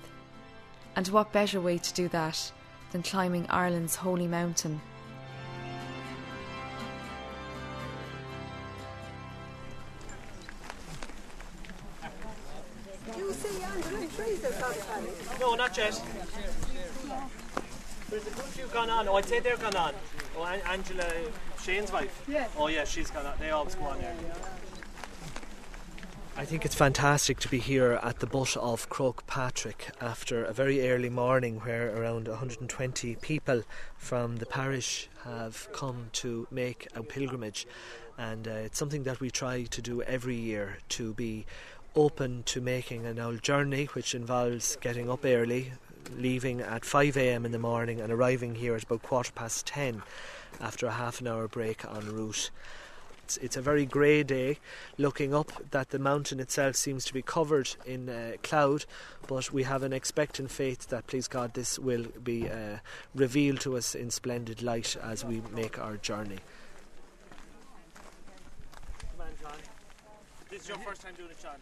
And 0.95 1.07
what 1.07 1.31
better 1.31 1.59
way 1.59 1.79
to 1.79 1.93
do 1.93 2.07
that 2.09 2.51
than 2.91 3.01
climbing 3.01 3.47
Ireland's 3.49 3.95
holy 3.95 4.27
mountain? 4.27 4.81
No, 15.39 15.55
not 15.55 15.75
yet. 15.75 15.99
There's 18.11 18.27
a 18.27 18.31
good 18.31 18.43
few 18.43 18.65
gone 18.67 18.89
on. 18.89 19.07
Oh, 19.07 19.15
I'd 19.15 19.25
say 19.25 19.39
they're 19.39 19.55
gone 19.55 19.75
on. 19.77 19.93
Oh, 20.37 20.43
An- 20.43 20.59
Angela 20.69 21.09
Shane's 21.63 21.93
wife? 21.93 22.25
Yeah. 22.27 22.45
Oh, 22.57 22.67
yeah, 22.67 22.83
she's 22.83 23.09
gone 23.09 23.25
on. 23.25 23.35
They 23.39 23.51
always 23.51 23.73
go 23.75 23.85
on 23.85 23.99
there. 23.99 24.13
I 26.35 26.43
think 26.43 26.65
it's 26.65 26.75
fantastic 26.75 27.39
to 27.39 27.47
be 27.47 27.59
here 27.59 27.99
at 28.03 28.19
the 28.19 28.27
butt 28.27 28.57
of 28.57 28.89
Croagh 28.89 29.25
Patrick 29.27 29.91
after 30.01 30.43
a 30.43 30.51
very 30.51 30.89
early 30.89 31.09
morning 31.09 31.61
where 31.61 31.95
around 31.95 32.27
120 32.27 33.15
people 33.21 33.63
from 33.97 34.37
the 34.37 34.45
parish 34.45 35.07
have 35.23 35.69
come 35.71 36.09
to 36.13 36.47
make 36.51 36.87
a 36.93 37.03
pilgrimage. 37.03 37.65
And 38.17 38.45
uh, 38.45 38.51
it's 38.51 38.77
something 38.77 39.03
that 39.03 39.21
we 39.21 39.31
try 39.31 39.63
to 39.63 39.81
do 39.81 40.01
every 40.01 40.35
year 40.35 40.79
to 40.89 41.13
be 41.13 41.45
open 41.95 42.43
to 42.43 42.61
making 42.61 43.05
an 43.05 43.19
old 43.19 43.43
journey, 43.43 43.85
which 43.93 44.15
involves 44.15 44.77
getting 44.77 45.09
up 45.09 45.25
early, 45.25 45.73
leaving 46.15 46.61
at 46.61 46.85
5 46.85 47.17
a.m. 47.17 47.45
in 47.45 47.51
the 47.51 47.59
morning, 47.59 47.99
and 47.99 48.11
arriving 48.11 48.55
here 48.55 48.75
at 48.75 48.83
about 48.83 49.01
quarter 49.01 49.31
past 49.31 49.65
10 49.67 50.01
after 50.59 50.85
a 50.87 50.91
half 50.91 51.21
an 51.21 51.27
hour 51.27 51.47
break 51.47 51.83
en 51.85 52.13
route. 52.13 52.49
It's, 53.23 53.37
it's 53.37 53.57
a 53.57 53.61
very 53.61 53.85
grey 53.85 54.23
day, 54.23 54.57
looking 54.97 55.33
up 55.33 55.51
that 55.71 55.89
the 55.89 55.99
mountain 55.99 56.39
itself 56.39 56.75
seems 56.75 57.05
to 57.05 57.13
be 57.13 57.21
covered 57.21 57.75
in 57.85 58.09
uh, 58.09 58.33
cloud, 58.43 58.85
but 59.27 59.51
we 59.51 59.63
have 59.63 59.83
an 59.83 59.93
expectant 59.93 60.51
faith 60.51 60.87
that, 60.87 61.07
please 61.07 61.27
God, 61.27 61.53
this 61.53 61.79
will 61.79 62.05
be 62.23 62.49
uh, 62.49 62.77
revealed 63.15 63.61
to 63.61 63.77
us 63.77 63.95
in 63.95 64.11
splendid 64.11 64.61
light 64.61 64.95
as 65.01 65.23
we 65.23 65.41
make 65.53 65.79
our 65.79 65.97
journey. 65.97 66.39
Come 68.99 69.27
on, 69.27 69.33
John. 69.41 69.59
This 70.51 70.63
is 70.63 70.67
your 70.67 70.77
first 70.79 71.01
time 71.01 71.13
doing 71.15 71.29
it, 71.29 71.37
chant. 71.41 71.61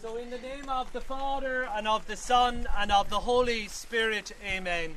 So, 0.00 0.16
in 0.16 0.30
the 0.30 0.38
name 0.38 0.68
of 0.68 0.92
the 0.92 1.00
Father, 1.00 1.68
and 1.74 1.88
of 1.88 2.06
the 2.06 2.14
Son, 2.14 2.68
and 2.78 2.92
of 2.92 3.10
the 3.10 3.18
Holy 3.18 3.66
Spirit, 3.66 4.30
Amen. 4.46 4.94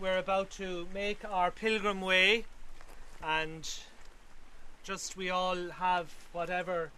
We're 0.00 0.18
about 0.18 0.50
to 0.52 0.86
make 0.94 1.24
our 1.24 1.50
pilgrim 1.50 2.02
way, 2.02 2.44
and 3.20 3.68
just 4.84 5.16
we 5.16 5.28
all 5.28 5.70
have 5.70 6.14
whatever 6.30 6.92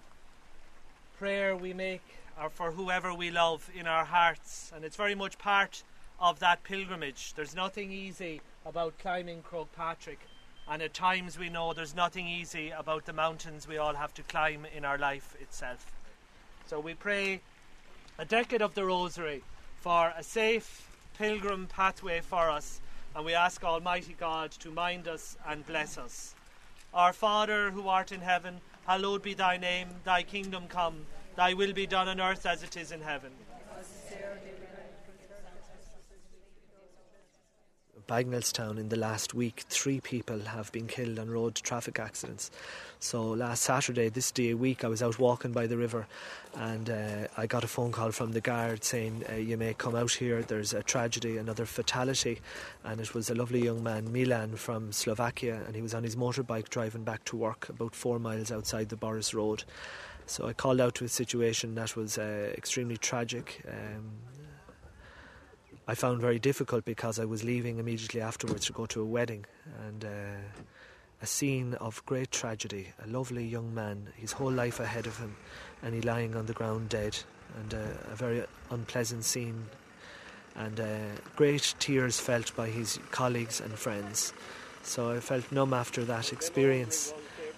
prayer 1.19 1.57
we 1.57 1.73
make 1.73 2.05
or 2.39 2.51
for 2.51 2.73
whoever 2.73 3.15
we 3.15 3.31
love 3.31 3.71
in 3.75 3.87
our 3.87 4.05
hearts, 4.05 4.71
and 4.77 4.85
it's 4.85 4.97
very 4.97 5.15
much 5.15 5.39
part 5.39 5.83
of 6.21 6.41
that 6.41 6.63
pilgrimage. 6.63 7.33
There's 7.33 7.57
nothing 7.57 7.91
easy 7.91 8.43
about 8.67 8.99
climbing 8.99 9.43
Croagh 9.43 9.73
Patrick, 9.75 10.21
and 10.71 10.83
at 10.83 10.93
times 10.93 11.39
we 11.39 11.49
know 11.49 11.73
there's 11.73 11.95
nothing 11.95 12.29
easy 12.29 12.71
about 12.71 13.07
the 13.07 13.13
mountains 13.13 13.67
we 13.67 13.79
all 13.79 13.95
have 13.95 14.13
to 14.15 14.23
climb 14.23 14.67
in 14.77 14.85
our 14.85 14.99
life 14.99 15.35
itself. 15.41 15.87
So 16.67 16.79
we 16.79 16.95
pray 16.95 17.41
a 18.19 18.25
decade 18.25 18.61
of 18.61 18.75
the 18.75 18.85
Rosary 18.85 19.43
for 19.81 20.13
a 20.17 20.23
safe 20.23 20.91
pilgrim 21.17 21.67
pathway 21.67 22.21
for 22.21 22.51
us, 22.51 22.81
and 23.17 23.25
we 23.25 23.33
ask 23.33 23.65
Almighty 23.65 24.15
God 24.19 24.51
to 24.53 24.71
mind 24.71 25.09
us 25.09 25.37
and 25.47 25.67
bless 25.67 25.97
us. 25.97 26.35
Our 26.93 27.13
Father 27.13 27.71
who 27.71 27.89
art 27.89 28.13
in 28.13 28.21
heaven, 28.21 28.61
hallowed 28.87 29.23
be 29.23 29.35
thy 29.35 29.57
name, 29.57 29.89
thy 30.05 30.23
kingdom 30.23 30.65
come, 30.69 31.07
thy 31.37 31.55
will 31.55 31.73
be 31.73 31.87
done 31.87 32.09
on 32.09 32.21
earth 32.21 32.45
as 32.45 32.63
it 32.63 32.77
is 32.77 32.93
in 32.93 33.01
heaven. 33.01 33.33
Bagnallstown 38.09 38.79
in 38.79 38.89
the 38.89 38.97
last 38.97 39.35
week, 39.35 39.65
three 39.69 40.01
people 40.01 40.41
have 40.41 40.73
been 40.73 40.87
killed 40.87 41.19
on 41.19 41.31
road 41.31 41.55
traffic 41.57 42.01
accidents. 42.01 42.51
So 43.01 43.23
last 43.23 43.63
Saturday, 43.63 44.09
this 44.09 44.31
day 44.31 44.51
a 44.51 44.57
week, 44.57 44.83
I 44.83 44.89
was 44.89 45.03
out 45.03 45.19
walking 45.19 45.53
by 45.53 45.67
the 45.67 45.77
river 45.77 46.07
and 46.55 46.89
uh, 46.89 47.29
I 47.37 47.47
got 47.47 47.65
a 47.65 47.69
phone 47.69 47.93
call 47.93 48.11
from 48.13 48.33
the 48.33 48.41
guard 48.41 48.83
saying, 48.83 49.25
uh, 49.31 49.35
You 49.35 49.59
may 49.59 49.75
come 49.75 49.95
out 49.95 50.13
here, 50.13 50.43
there's 50.43 50.73
a 50.73 50.83
tragedy, 50.83 51.37
another 51.37 51.67
fatality. 51.67 52.41
And 52.83 52.99
it 52.99 53.13
was 53.13 53.29
a 53.29 53.35
lovely 53.35 53.63
young 53.63 53.83
man, 53.83 54.11
Milan, 54.11 54.57
from 54.57 54.91
Slovakia, 54.91 55.63
and 55.67 55.77
he 55.77 55.83
was 55.83 55.93
on 55.93 56.03
his 56.03 56.17
motorbike 56.17 56.71
driving 56.71 57.05
back 57.05 57.25
to 57.27 57.37
work 57.37 57.69
about 57.69 57.95
four 57.95 58.19
miles 58.19 58.51
outside 58.51 58.89
the 58.89 58.97
Borris 58.97 59.35
Road. 59.35 59.65
So 60.25 60.47
I 60.47 60.55
called 60.55 60.81
out 60.81 60.95
to 60.97 61.05
a 61.05 61.09
situation 61.09 61.75
that 61.75 61.95
was 61.95 62.17
uh, 62.17 62.53
extremely 62.57 62.97
tragic. 62.97 63.63
Um, 63.69 64.13
I 65.91 65.95
found 65.95 66.21
very 66.21 66.39
difficult 66.39 66.85
because 66.85 67.19
I 67.19 67.25
was 67.25 67.45
leaving 67.45 67.79
immediately 67.79 68.21
afterwards 68.21 68.67
to 68.67 68.75
go 68.75 68.85
to 68.85 69.01
a 69.01 69.07
wedding 69.07 69.47
and 69.87 70.05
uh, 70.05 70.37
a 71.23 71.27
scene 71.27 71.73
of 71.81 72.05
great 72.05 72.31
tragedy. 72.31 72.89
A 73.03 73.09
lovely 73.09 73.47
young 73.47 73.75
man, 73.75 74.09
his 74.15 74.33
whole 74.33 74.53
life 74.53 74.81
ahead 74.81 75.07
of 75.07 75.17
him, 75.17 75.35
and 75.83 75.95
he 75.95 76.03
lying 76.03 76.37
on 76.37 76.45
the 76.45 76.53
ground 76.53 76.91
dead, 76.91 77.17
and 77.59 77.73
uh, 77.73 77.79
a 78.13 78.15
very 78.15 78.45
unpleasant 78.71 79.25
scene. 79.25 79.65
And 80.57 80.79
uh, 80.79 80.99
great 81.37 81.75
tears 81.79 82.21
felt 82.21 82.55
by 82.55 82.69
his 82.69 82.99
colleagues 83.11 83.59
and 83.59 83.73
friends. 83.73 84.35
So 84.83 85.13
I 85.13 85.21
felt 85.21 85.51
numb 85.51 85.73
after 85.73 86.05
that 86.05 86.35
experience. 86.35 87.15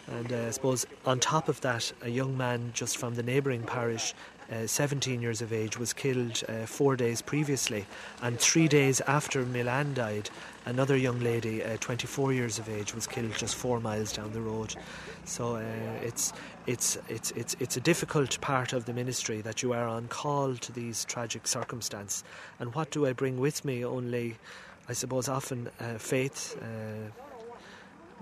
And 0.07 0.33
uh, 0.33 0.47
I 0.47 0.51
suppose 0.51 0.87
on 1.05 1.19
top 1.19 1.49
of 1.49 1.61
that, 1.63 1.93
a 2.03 2.09
young 2.09 2.37
man 2.37 2.71
just 2.75 2.97
from 2.97 3.17
the 3.17 3.25
neighbouring 3.25 3.65
parish 3.65 4.15
uh, 4.51 4.67
17 4.67 5.21
years 5.23 5.43
of 5.43 5.53
age, 5.53 5.79
was 5.79 5.93
killed 5.93 6.43
uh, 6.49 6.67
four 6.67 6.97
days 6.97 7.23
previously. 7.23 7.87
And 8.23 8.39
three 8.39 8.69
days 8.69 9.01
after 9.03 9.45
Milan 9.45 9.95
died, 9.95 10.31
another 10.67 10.97
young 10.97 11.21
lady, 11.21 11.63
uh, 11.63 11.77
24 11.79 12.33
years 12.33 12.59
of 12.59 12.69
age, 12.69 12.95
was 12.95 13.07
killed 13.07 13.35
just 13.37 13.55
four 13.55 13.81
miles 13.81 14.13
down 14.13 14.33
the 14.33 14.41
road. 14.41 14.75
So 15.25 15.57
uh, 15.57 15.63
it's, 16.03 16.33
it's, 16.67 16.99
it's, 17.09 17.31
it's, 17.33 17.57
it's 17.61 17.77
a 17.77 17.81
difficult 17.81 18.41
part 18.41 18.73
of 18.73 18.85
the 18.85 18.93
ministry 18.93 19.41
that 19.43 19.63
you 19.63 19.73
are 19.73 19.87
on 19.87 20.09
call 20.09 20.55
to 20.57 20.73
these 20.73 21.05
tragic 21.05 21.47
circumstances. 21.47 22.25
And 22.59 22.75
what 22.75 22.91
do 22.91 23.07
I 23.07 23.13
bring 23.13 23.39
with 23.39 23.65
me? 23.65 23.85
Only, 23.85 24.37
I 24.89 24.93
suppose, 24.93 25.29
often 25.29 25.69
uh, 25.81 25.99
faith 25.99 26.57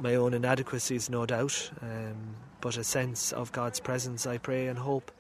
my 0.01 0.15
own 0.15 0.35
inadequacies, 0.35 1.11
no 1.11 1.27
doubt, 1.27 1.71
um, 1.83 2.15
but 2.61 2.77
a 2.77 2.85
sense 2.85 3.33
of 3.33 3.53
God's 3.53 3.81
presence, 3.81 4.27
I 4.27 4.39
pray 4.39 4.69
and 4.69 4.79
hope. 4.79 5.11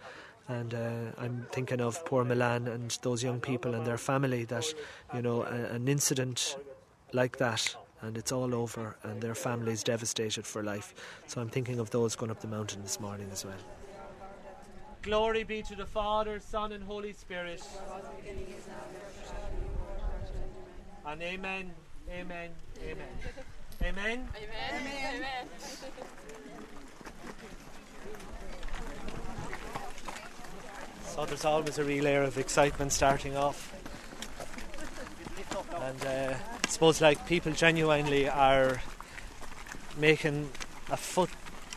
And 0.48 0.74
uh, 0.74 1.12
I'm 1.18 1.46
thinking 1.52 1.80
of 1.80 2.04
poor 2.04 2.24
Milan 2.24 2.68
and 2.68 2.96
those 3.02 3.22
young 3.22 3.40
people 3.40 3.74
and 3.74 3.87
their 3.87 3.98
family 3.98 4.44
that, 4.46 4.72
you 5.14 5.20
know, 5.20 5.42
a, 5.42 5.74
an 5.74 5.88
incident 5.88 6.56
like 7.12 7.37
that 7.38 7.76
and 8.00 8.16
it's 8.16 8.32
all 8.32 8.54
over 8.54 8.96
and 9.02 9.20
their 9.20 9.34
family's 9.34 9.82
devastated 9.82 10.46
for 10.46 10.62
life. 10.62 10.94
So 11.26 11.40
I'm 11.40 11.48
thinking 11.48 11.78
of 11.78 11.90
those 11.90 12.16
going 12.16 12.30
up 12.30 12.40
the 12.40 12.48
mountain 12.48 12.82
this 12.82 13.00
morning 13.00 13.28
as 13.32 13.44
well. 13.44 13.58
Glory 15.02 15.44
be 15.44 15.62
to 15.62 15.76
the 15.76 15.87
Father, 15.87 16.40
Son, 16.40 16.72
and 16.72 16.82
Holy 16.82 17.12
Spirit. 17.12 17.62
And 21.06 21.22
amen, 21.22 21.70
amen, 22.11 22.50
amen. 22.82 23.08
Amen. 23.80 24.28
Amen. 24.37 24.82
Amen. 25.14 25.48
So 31.18 31.26
there's 31.26 31.44
always 31.44 31.78
a 31.78 31.85
real 31.85 32.07
air 32.07 32.22
of 32.22 32.38
excitement 32.38 32.92
starting 32.92 33.37
off. 33.37 33.74
And 35.83 36.07
uh, 36.07 36.35
I 36.64 36.68
suppose 36.68 37.00
like 37.00 37.26
people 37.26 37.50
genuinely 37.50 38.28
are 38.28 38.81
making 39.96 40.50
a 40.92 40.96
foot 40.96 41.31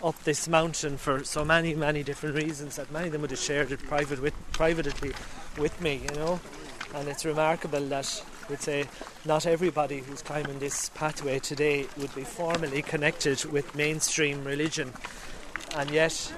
up 0.04 0.23
this 0.25 0.47
mountain 0.47 0.95
for 0.95 1.23
so 1.23 1.43
many, 1.43 1.73
many 1.73 2.04
different 2.04 2.36
reasons 2.36 2.75
that 2.75 2.91
many 2.91 3.08
of 3.08 3.13
them 3.13 3.21
would 3.21 3.32
have 3.32 3.39
shared 3.39 3.71
it 3.71 3.82
private 3.88 4.21
with, 4.21 4.36
privately 4.51 5.12
with 5.58 5.82
me, 5.82 6.01
you 6.08 6.19
know. 6.19 6.39
And 6.93 7.08
it's 7.08 7.25
remarkable 7.25 7.84
that 7.88 8.23
would 8.47 8.62
say 8.62 8.86
not 9.25 9.47
everybody 9.47 10.01
who's 10.01 10.21
climbing 10.21 10.60
this 10.60 10.89
pathway 10.89 11.39
today 11.39 11.88
would 11.97 12.13
be 12.13 12.25
formally 12.25 12.84
connected 12.84 13.43
with 13.45 13.73
mainstream 13.73 14.43
religion. 14.43 14.93
And 15.75 15.89
yet 15.89 16.32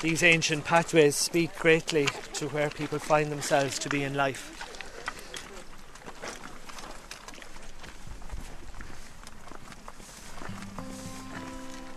these 0.00 0.22
ancient 0.22 0.64
pathways 0.64 1.16
speak 1.16 1.56
greatly 1.58 2.06
to 2.34 2.46
where 2.48 2.70
people 2.70 2.98
find 2.98 3.32
themselves 3.32 3.78
to 3.80 3.88
be 3.88 4.04
in 4.04 4.14
life. 4.14 4.54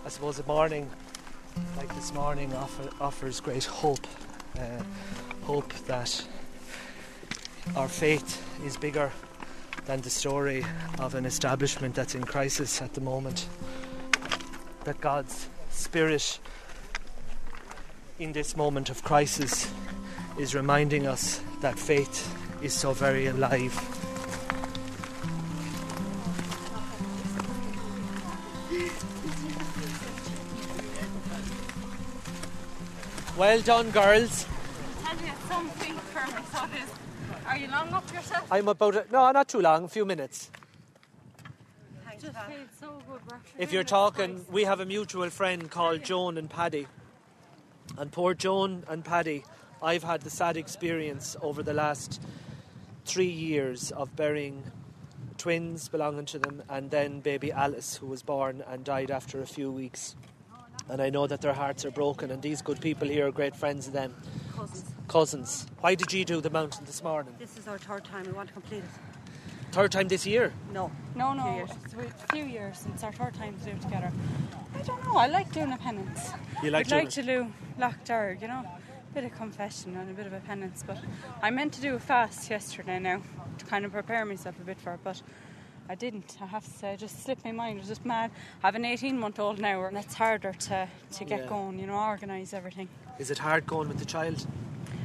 I 0.04 0.08
suppose 0.08 0.38
a 0.40 0.44
morning 0.44 0.90
like 1.76 1.94
this 1.94 2.12
morning 2.12 2.52
offer, 2.54 2.90
offers 3.00 3.40
great 3.40 3.64
hope. 3.64 4.06
Uh, 4.58 4.82
hope 5.42 5.72
that 5.86 6.24
our 7.76 7.88
faith 7.88 8.44
is 8.64 8.76
bigger 8.76 9.10
than 9.86 10.00
the 10.00 10.10
story 10.10 10.64
of 10.98 11.14
an 11.14 11.24
establishment 11.24 11.94
that's 11.94 12.14
in 12.14 12.24
crisis 12.24 12.82
at 12.82 12.94
the 12.94 13.00
moment. 13.00 13.48
That 14.84 15.00
God's 15.00 15.48
Spirit 15.70 16.38
in 18.22 18.32
this 18.32 18.56
moment 18.56 18.88
of 18.88 19.02
crisis 19.02 19.68
is 20.38 20.54
reminding 20.54 21.08
us 21.08 21.40
that 21.60 21.76
faith 21.76 22.32
is 22.62 22.72
so 22.72 22.92
very 22.92 23.26
alive. 23.26 23.74
Well 33.36 33.60
done, 33.62 33.90
girls. 33.90 34.46
Tell 35.02 35.16
you 35.16 35.32
something 35.48 35.94
for 35.96 36.26
me, 36.26 36.42
so. 36.52 36.68
Are 37.48 37.56
you 37.58 37.68
long 37.68 37.92
up 37.92 38.12
yourself? 38.12 38.46
I'm 38.52 38.68
about 38.68 38.94
a, 38.94 39.06
no, 39.10 39.32
not 39.32 39.48
too 39.48 39.60
long, 39.60 39.84
a 39.84 39.88
few 39.88 40.04
minutes. 40.04 40.48
Just 42.20 42.36
so 42.78 43.02
good. 43.08 43.20
If 43.58 43.72
you're 43.72 43.82
talking, 43.82 44.46
we 44.48 44.62
have 44.62 44.78
a 44.78 44.86
mutual 44.86 45.28
friend 45.28 45.68
called 45.68 46.04
Joan 46.04 46.38
and 46.38 46.48
Paddy. 46.48 46.86
And 47.98 48.10
poor 48.10 48.34
Joan 48.34 48.84
and 48.88 49.04
Paddy, 49.04 49.44
I've 49.82 50.04
had 50.04 50.22
the 50.22 50.30
sad 50.30 50.56
experience 50.56 51.36
over 51.42 51.62
the 51.62 51.74
last 51.74 52.20
three 53.04 53.26
years 53.30 53.90
of 53.90 54.14
burying 54.16 54.64
twins 55.38 55.88
belonging 55.88 56.24
to 56.24 56.38
them 56.38 56.62
and 56.68 56.90
then 56.90 57.20
baby 57.20 57.50
Alice, 57.50 57.96
who 57.96 58.06
was 58.06 58.22
born 58.22 58.62
and 58.68 58.84
died 58.84 59.10
after 59.10 59.42
a 59.42 59.46
few 59.46 59.72
weeks. 59.72 60.14
And 60.88 61.02
I 61.02 61.10
know 61.10 61.26
that 61.26 61.40
their 61.40 61.52
hearts 61.52 61.84
are 61.84 61.90
broken, 61.90 62.30
and 62.30 62.42
these 62.42 62.62
good 62.62 62.80
people 62.80 63.08
here 63.08 63.26
are 63.26 63.32
great 63.32 63.56
friends 63.56 63.86
of 63.86 63.92
them. 63.92 64.14
Cousins. 64.54 64.94
Cousins. 65.08 65.66
Why 65.80 65.94
did 65.94 66.12
you 66.12 66.24
do 66.24 66.40
the 66.40 66.50
mountain 66.50 66.84
this 66.84 67.02
morning? 67.02 67.34
This 67.38 67.56
is 67.56 67.66
our 67.66 67.78
third 67.78 68.04
time. 68.04 68.24
We 68.24 68.32
want 68.32 68.48
to 68.48 68.54
complete 68.54 68.78
it. 68.78 69.11
Third 69.72 69.90
time 69.90 70.08
this 70.08 70.26
year? 70.26 70.52
No. 70.70 70.90
No, 71.16 71.32
no, 71.32 71.54
years. 71.56 71.70
it's 71.84 71.94
a 71.94 72.32
few 72.34 72.44
years. 72.44 72.78
since 72.78 73.02
our 73.02 73.12
third 73.12 73.32
time 73.34 73.58
to 73.58 73.64
do 73.64 73.70
it 73.70 73.80
together. 73.80 74.12
I 74.78 74.82
don't 74.82 75.02
know. 75.04 75.16
I 75.16 75.26
like 75.28 75.50
doing 75.52 75.72
a 75.72 75.78
penance. 75.78 76.30
You 76.62 76.70
like 76.70 76.86
I'd 76.86 76.90
doing 76.90 77.04
like 77.06 77.18
it? 77.18 77.22
to 77.22 77.22
do 77.22 77.52
Loch 77.78 78.04
Derg, 78.04 78.42
you 78.42 78.48
know, 78.48 78.60
a 78.64 79.14
bit 79.14 79.24
of 79.24 79.32
confession 79.34 79.96
and 79.96 80.10
a 80.10 80.12
bit 80.12 80.26
of 80.26 80.34
a 80.34 80.40
penance. 80.40 80.84
But 80.86 80.98
I 81.42 81.50
meant 81.50 81.72
to 81.74 81.80
do 81.80 81.94
a 81.94 81.98
fast 81.98 82.50
yesterday 82.50 82.98
now 82.98 83.22
to 83.58 83.64
kind 83.64 83.86
of 83.86 83.92
prepare 83.92 84.24
myself 84.26 84.58
a 84.60 84.64
bit 84.64 84.78
for 84.78 84.92
it, 84.94 85.00
but 85.02 85.22
I 85.88 85.94
didn't. 85.94 86.36
I 86.40 86.46
have 86.46 86.64
to 86.64 86.70
say, 86.70 86.92
it 86.94 86.98
just 87.00 87.22
slipped 87.24 87.42
my 87.44 87.52
mind. 87.52 87.76
It 87.78 87.80
was 87.80 87.88
just 87.88 88.04
mad. 88.04 88.30
I 88.62 88.66
have 88.66 88.74
an 88.74 88.84
18 88.84 89.18
month 89.18 89.38
old 89.38 89.58
now, 89.58 89.82
and 89.84 89.96
it's 89.96 90.14
harder 90.14 90.52
to, 90.52 90.86
to 91.12 91.24
get 91.24 91.40
Yeah. 91.40 91.46
going, 91.48 91.78
you 91.78 91.86
know, 91.86 91.96
organise 91.96 92.52
everything. 92.52 92.88
Is 93.18 93.30
it 93.30 93.38
hard 93.38 93.66
going 93.66 93.88
with 93.88 93.98
the 93.98 94.04
child? 94.04 94.46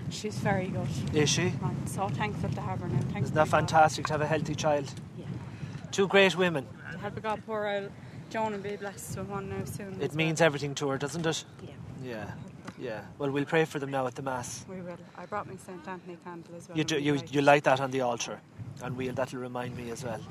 She's 0.10 0.36
very 0.36 0.68
good. 0.68 0.88
Is 1.14 1.30
she? 1.30 1.54
I'm 1.64 1.86
so 1.88 2.08
thankful 2.10 2.50
to 2.50 2.62
have 2.62 2.80
her 2.80 2.88
now. 2.88 3.00
Thanks 3.12 3.28
Isn't 3.28 3.36
that 3.36 3.48
fantastic 3.48 4.08
to 4.08 4.14
have 4.14 4.22
a 4.22 4.28
healthy 4.28 4.56
child? 4.56 4.92
Yeah. 5.18 5.26
Two 5.92 6.08
great 6.08 6.36
women. 6.36 6.66
To 6.92 6.98
help 6.98 7.22
God 7.22 7.42
pour 7.46 7.68
out 7.68 7.92
Joan 8.30 8.54
and 8.54 8.64
be 8.64 8.76
blessed 8.76 9.18
with 9.18 9.28
one 9.28 9.50
now 9.50 9.64
soon. 9.66 10.02
It 10.02 10.12
as 10.12 10.16
means 10.16 10.40
well. 10.40 10.48
everything 10.48 10.76
to 10.76 10.90
her, 10.90 10.98
doesn't 10.98 11.26
it? 11.26 11.44
Yeah. 11.62 11.70
Yeah. 12.04 12.32
Yeah. 12.80 13.02
Well, 13.18 13.32
we'll 13.32 13.46
pray 13.46 13.66
for 13.66 13.80
them 13.80 13.92
now 13.92 14.06
at 14.08 14.16
the 14.16 14.22
Mass. 14.22 14.66
We 14.70 14.82
will. 14.82 14.98
I 15.18 15.26
brought 15.26 15.48
my 15.48 15.56
St. 15.56 15.88
Anthony 15.88 16.18
candle 16.24 16.56
as 16.56 16.68
well. 16.70 16.78
You, 16.78 16.84
do, 16.84 17.00
you, 17.00 17.20
you 17.30 17.42
light 17.42 17.64
that 17.66 17.80
on 17.82 17.92
the 17.92 18.02
altar. 18.02 18.40
and 18.84 18.96
we'll 18.96 19.14
that'll 19.14 19.40
remind 19.40 19.76
me 19.76 19.90
as 19.92 20.04
well. 20.04 20.22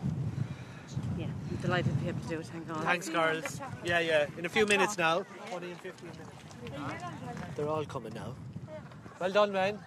Yeah, 1.18 1.26
I'm 1.50 1.56
delighted 1.56 1.96
to 1.96 2.02
be 2.04 2.08
able 2.08 2.20
to 2.20 2.28
do 2.28 2.38
it, 2.38 2.46
thank 2.46 2.68
God. 2.68 2.82
Thanks, 2.84 3.08
girls. 3.08 3.60
Yeah, 3.84 3.98
yeah. 4.00 4.26
In 4.38 4.46
a 4.46 4.48
few 4.48 4.66
minutes 4.66 4.96
now. 4.96 5.24
20 5.50 5.70
and 5.70 5.80
15 5.80 6.10
minutes. 6.10 7.04
They're 7.56 7.68
all 7.68 7.84
coming 7.84 8.14
now. 8.14 8.34
Well 9.18 9.32
done, 9.32 9.52
man. 9.52 9.78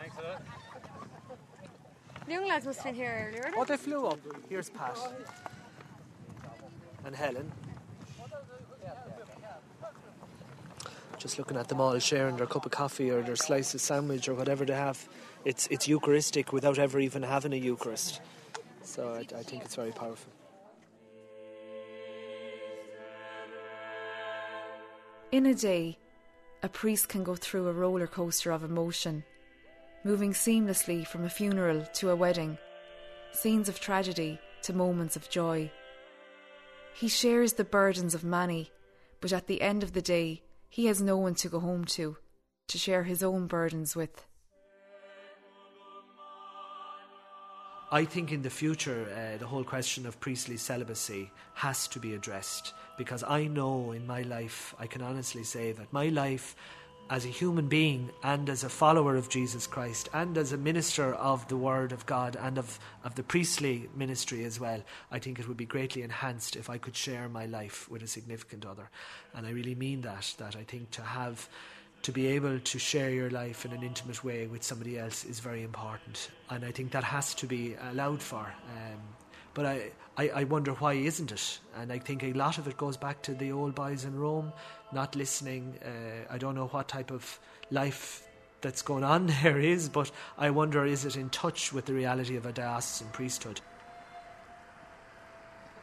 Thanks 0.00 0.16
a 0.18 0.22
lot. 0.22 0.42
The 2.26 2.32
young 2.32 2.48
lads 2.48 2.66
must 2.66 2.80
have 2.80 2.86
been 2.86 2.94
here 2.94 3.28
earlier. 3.28 3.52
Oh, 3.56 3.64
they 3.64 3.76
flew 3.76 4.06
up. 4.06 4.18
Here's 4.48 4.70
Pat. 4.70 4.96
And 7.04 7.14
Helen. 7.14 7.50
Just 11.18 11.38
looking 11.38 11.56
at 11.56 11.68
them 11.68 11.80
all 11.80 11.98
sharing 11.98 12.36
their 12.36 12.46
cup 12.46 12.64
of 12.66 12.72
coffee 12.72 13.10
or 13.10 13.22
their 13.22 13.36
slice 13.36 13.74
of 13.74 13.80
sandwich 13.80 14.28
or 14.28 14.34
whatever 14.34 14.64
they 14.64 14.74
have. 14.74 15.08
It's, 15.44 15.66
it's 15.68 15.86
Eucharistic 15.86 16.52
without 16.52 16.78
ever 16.78 16.98
even 16.98 17.22
having 17.22 17.52
a 17.52 17.56
Eucharist. 17.56 18.20
So 18.82 19.14
I, 19.14 19.20
I 19.38 19.42
think 19.42 19.64
it's 19.64 19.76
very 19.76 19.92
powerful. 19.92 20.32
In 25.30 25.46
a 25.46 25.54
day, 25.54 25.96
a 26.62 26.68
priest 26.68 27.08
can 27.08 27.24
go 27.24 27.34
through 27.34 27.66
a 27.66 27.72
roller 27.72 28.06
coaster 28.06 28.52
of 28.52 28.62
emotion, 28.62 29.24
moving 30.04 30.32
seamlessly 30.32 31.06
from 31.06 31.24
a 31.24 31.30
funeral 31.30 31.84
to 31.94 32.10
a 32.10 32.16
wedding, 32.16 32.56
scenes 33.32 33.68
of 33.68 33.80
tragedy 33.80 34.38
to 34.62 34.72
moments 34.72 35.16
of 35.16 35.28
joy. 35.28 35.70
He 36.94 37.08
shares 37.08 37.54
the 37.54 37.64
burdens 37.64 38.14
of 38.14 38.22
many, 38.22 38.70
but 39.20 39.32
at 39.32 39.46
the 39.46 39.60
end 39.60 39.82
of 39.82 39.92
the 39.92 40.02
day, 40.02 40.42
he 40.68 40.86
has 40.86 41.02
no 41.02 41.16
one 41.16 41.34
to 41.36 41.48
go 41.48 41.58
home 41.58 41.84
to, 41.84 42.16
to 42.68 42.78
share 42.78 43.02
his 43.02 43.22
own 43.22 43.46
burdens 43.46 43.96
with. 43.96 44.24
I 47.92 48.06
think 48.06 48.32
in 48.32 48.40
the 48.40 48.48
future, 48.48 49.06
uh, 49.14 49.36
the 49.36 49.46
whole 49.46 49.64
question 49.64 50.06
of 50.06 50.18
priestly 50.18 50.56
celibacy 50.56 51.30
has 51.52 51.86
to 51.88 51.98
be 51.98 52.14
addressed 52.14 52.72
because 52.96 53.22
I 53.22 53.48
know 53.48 53.92
in 53.92 54.06
my 54.06 54.22
life, 54.22 54.74
I 54.78 54.86
can 54.86 55.02
honestly 55.02 55.44
say 55.44 55.72
that 55.72 55.92
my 55.92 56.08
life 56.08 56.56
as 57.10 57.26
a 57.26 57.28
human 57.28 57.68
being 57.68 58.10
and 58.22 58.48
as 58.48 58.64
a 58.64 58.70
follower 58.70 59.14
of 59.16 59.28
Jesus 59.28 59.66
Christ 59.66 60.08
and 60.14 60.38
as 60.38 60.52
a 60.52 60.56
minister 60.56 61.12
of 61.16 61.46
the 61.48 61.56
Word 61.58 61.92
of 61.92 62.06
God 62.06 62.34
and 62.40 62.56
of, 62.56 62.80
of 63.04 63.14
the 63.14 63.22
priestly 63.22 63.90
ministry 63.94 64.44
as 64.44 64.58
well, 64.58 64.82
I 65.10 65.18
think 65.18 65.38
it 65.38 65.46
would 65.46 65.58
be 65.58 65.66
greatly 65.66 66.00
enhanced 66.00 66.56
if 66.56 66.70
I 66.70 66.78
could 66.78 66.96
share 66.96 67.28
my 67.28 67.44
life 67.44 67.90
with 67.90 68.02
a 68.02 68.06
significant 68.06 68.64
other. 68.64 68.88
And 69.34 69.46
I 69.46 69.50
really 69.50 69.74
mean 69.74 70.00
that, 70.00 70.34
that 70.38 70.56
I 70.56 70.62
think 70.62 70.92
to 70.92 71.02
have 71.02 71.46
to 72.02 72.12
be 72.12 72.26
able 72.28 72.58
to 72.58 72.78
share 72.78 73.10
your 73.10 73.30
life 73.30 73.64
in 73.64 73.72
an 73.72 73.82
intimate 73.82 74.24
way 74.24 74.46
with 74.46 74.62
somebody 74.62 74.98
else 74.98 75.24
is 75.24 75.38
very 75.38 75.62
important. 75.62 76.30
And 76.50 76.64
I 76.64 76.72
think 76.72 76.90
that 76.92 77.04
has 77.04 77.34
to 77.36 77.46
be 77.46 77.76
allowed 77.90 78.20
for. 78.20 78.40
Um, 78.40 79.00
but 79.54 79.66
I, 79.66 79.90
I, 80.16 80.28
I 80.28 80.44
wonder 80.44 80.72
why 80.72 80.94
isn't 80.94 81.30
it? 81.30 81.58
And 81.76 81.92
I 81.92 81.98
think 81.98 82.24
a 82.24 82.32
lot 82.32 82.58
of 82.58 82.66
it 82.66 82.76
goes 82.76 82.96
back 82.96 83.22
to 83.22 83.34
the 83.34 83.52
old 83.52 83.74
boys 83.74 84.04
in 84.04 84.18
Rome, 84.18 84.52
not 84.92 85.14
listening. 85.14 85.78
Uh, 85.84 86.32
I 86.32 86.38
don't 86.38 86.54
know 86.54 86.66
what 86.66 86.88
type 86.88 87.12
of 87.12 87.38
life 87.70 88.26
that's 88.62 88.82
going 88.82 89.04
on 89.04 89.26
there 89.42 89.58
is, 89.58 89.88
but 89.88 90.10
I 90.36 90.50
wonder 90.50 90.84
is 90.84 91.04
it 91.04 91.16
in 91.16 91.30
touch 91.30 91.72
with 91.72 91.86
the 91.86 91.94
reality 91.94 92.36
of 92.36 92.46
a 92.46 92.52
diocesan 92.52 93.08
priesthood? 93.12 93.60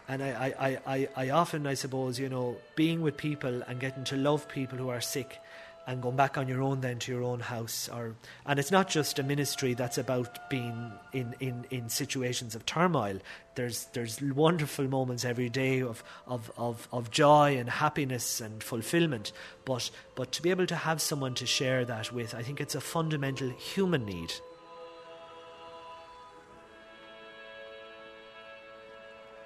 And 0.10 0.24
I, 0.24 0.54
I, 0.60 0.78
I, 0.88 1.08
I, 1.16 1.30
often, 1.30 1.68
I 1.68 1.76
suppose, 1.76 2.18
you 2.18 2.30
know, 2.30 2.58
being 2.76 3.02
with 3.02 3.16
people 3.16 3.62
and 3.68 3.80
getting 3.80 4.04
to 4.06 4.18
love 4.18 4.50
people 4.50 4.80
who 4.80 4.90
are 4.90 5.02
sick 5.02 5.38
and 5.88 6.02
going 6.02 6.16
back 6.16 6.38
on 6.38 6.48
your 6.48 6.62
own 6.62 6.82
then 6.82 7.00
to 7.00 7.12
your 7.12 7.24
own 7.24 7.40
house. 7.40 7.90
Or 7.92 8.16
and 8.46 8.60
it's 8.60 8.72
not 8.72 8.90
just 8.90 9.20
a 9.20 9.24
ministry 9.24 9.74
that's 9.74 9.98
about 9.98 10.50
being 10.50 10.92
in, 11.14 11.36
in, 11.40 11.66
in 11.72 11.90
situations 11.90 12.56
of 12.56 12.66
turmoil. 12.66 13.20
There's 13.56 13.86
there's 13.94 14.22
wonderful 14.22 14.88
moments 14.88 15.26
every 15.26 15.50
day 15.50 15.82
of, 15.82 16.04
of, 16.28 16.52
of, 16.58 16.88
of 16.92 17.12
joy 17.12 17.58
and 17.58 17.70
happiness 17.70 18.42
and 18.42 18.64
fulfillment. 18.64 19.32
But 19.66 19.90
but 20.16 20.32
to 20.34 20.42
be 20.42 20.50
able 20.50 20.68
to 20.68 20.76
have 20.76 21.02
someone 21.02 21.34
to 21.36 21.46
share 21.46 21.86
that 21.86 22.12
with 22.12 22.36
I 22.36 22.44
think 22.44 22.62
it's 22.62 22.76
a 22.76 22.82
fundamental 22.82 23.50
human 23.50 24.06
need 24.06 24.34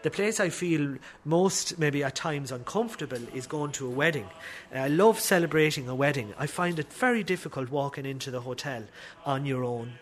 The 0.04 0.12
place 0.12 0.42
I 0.42 0.50
feel 0.50 0.98
most, 1.24 1.80
maybe 1.80 2.04
at 2.04 2.14
times, 2.14 2.52
uncomfortable 2.52 3.22
is 3.34 3.48
going 3.48 3.72
to 3.74 3.88
a 3.88 3.90
wedding. 3.90 4.28
I 4.74 4.90
love 4.90 5.18
celebrating 5.18 5.88
a 5.88 5.96
wedding. 5.96 6.34
I 6.38 6.46
find 6.46 6.78
it 6.78 6.92
very 6.92 7.24
difficult 7.24 7.72
walking 7.72 8.06
into 8.06 8.30
the 8.30 8.42
hotel 8.42 8.84
on 9.26 9.46
your 9.46 9.64
own, 9.64 9.94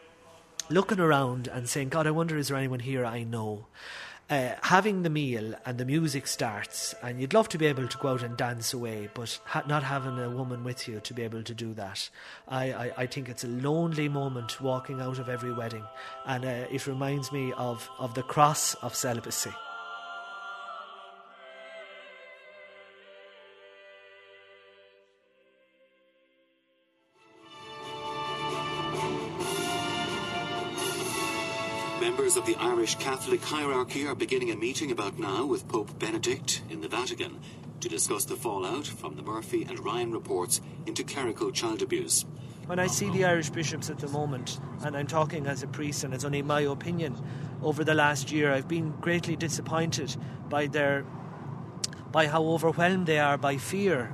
looking 0.72 1.00
around 1.00 1.48
and 1.48 1.70
saying, 1.70 1.90
God, 1.90 2.08
I 2.08 2.12
wonder, 2.12 2.36
is 2.36 2.48
there 2.48 2.58
anyone 2.58 2.80
here 2.80 3.06
I 3.06 3.22
know? 3.22 3.68
Uh, 4.28 4.56
having 4.64 5.04
the 5.04 5.10
meal 5.12 5.54
and 5.68 5.78
the 5.78 5.86
music 5.86 6.26
starts, 6.26 6.96
and 7.04 7.22
you'd 7.22 7.36
love 7.36 7.50
to 7.50 7.60
be 7.60 7.68
able 7.68 7.88
to 7.88 7.98
go 8.00 8.08
out 8.08 8.24
and 8.24 8.36
dance 8.36 8.74
away, 8.74 9.08
but 9.14 9.40
ha- 9.46 9.64
not 9.68 9.84
having 9.84 10.18
a 10.18 10.32
woman 10.32 10.64
with 10.64 10.88
you 10.88 11.00
to 11.02 11.14
be 11.14 11.22
able 11.22 11.44
to 11.44 11.54
do 11.54 11.76
that. 11.76 12.10
I, 12.48 12.72
I, 12.72 12.92
I 12.98 13.06
think 13.06 13.30
it's 13.30 13.44
a 13.44 13.50
lonely 13.50 14.10
moment 14.10 14.60
walking 14.62 15.00
out 15.00 15.20
of 15.20 15.30
every 15.30 15.54
wedding, 15.54 15.84
and 16.26 16.44
uh, 16.44 16.66
it 16.72 16.88
reminds 16.88 17.32
me 17.32 17.54
of, 17.56 17.88
of 18.00 18.16
the 18.16 18.24
cross 18.24 18.74
of 18.76 18.96
celibacy. 18.96 19.52
Of 32.38 32.46
the 32.46 32.56
Irish 32.56 32.96
Catholic 32.96 33.44
hierarchy 33.44 34.08
are 34.08 34.16
beginning 34.16 34.52
a 34.52 34.56
meeting 34.56 34.90
about 34.90 35.20
now 35.20 35.46
with 35.46 35.68
Pope 35.68 36.00
Benedict 36.00 36.62
in 36.70 36.80
the 36.80 36.88
Vatican 36.88 37.40
to 37.82 37.90
discuss 37.90 38.24
the 38.24 38.38
fallout 38.38 38.88
from 38.88 39.18
the 39.18 39.22
Murphy 39.22 39.64
and 39.68 39.78
Ryan 39.84 40.14
reports 40.14 40.62
into 40.86 41.04
clerical 41.04 41.52
child 41.52 41.82
abuse. 41.82 42.24
When 42.68 42.80
I 42.80 42.88
see 42.88 43.10
the 43.10 43.26
Irish 43.26 43.50
bishops 43.50 43.90
at 43.90 44.00
the 44.00 44.08
moment, 44.08 44.62
and 44.82 44.96
I'm 44.96 45.08
talking 45.08 45.46
as 45.46 45.62
a 45.62 45.68
priest 45.68 46.06
and 46.06 46.14
it's 46.14 46.24
only 46.24 46.42
my 46.42 46.62
opinion, 46.62 47.22
over 47.62 47.84
the 47.84 47.94
last 47.94 48.32
year 48.32 48.54
I've 48.54 48.68
been 48.68 48.92
greatly 49.02 49.36
disappointed 49.36 50.16
by 50.48 50.68
their 50.68 51.06
by 52.14 52.28
how 52.28 52.46
overwhelmed 52.46 53.08
they 53.08 53.20
are 53.20 53.38
by 53.38 53.58
fear, 53.58 54.14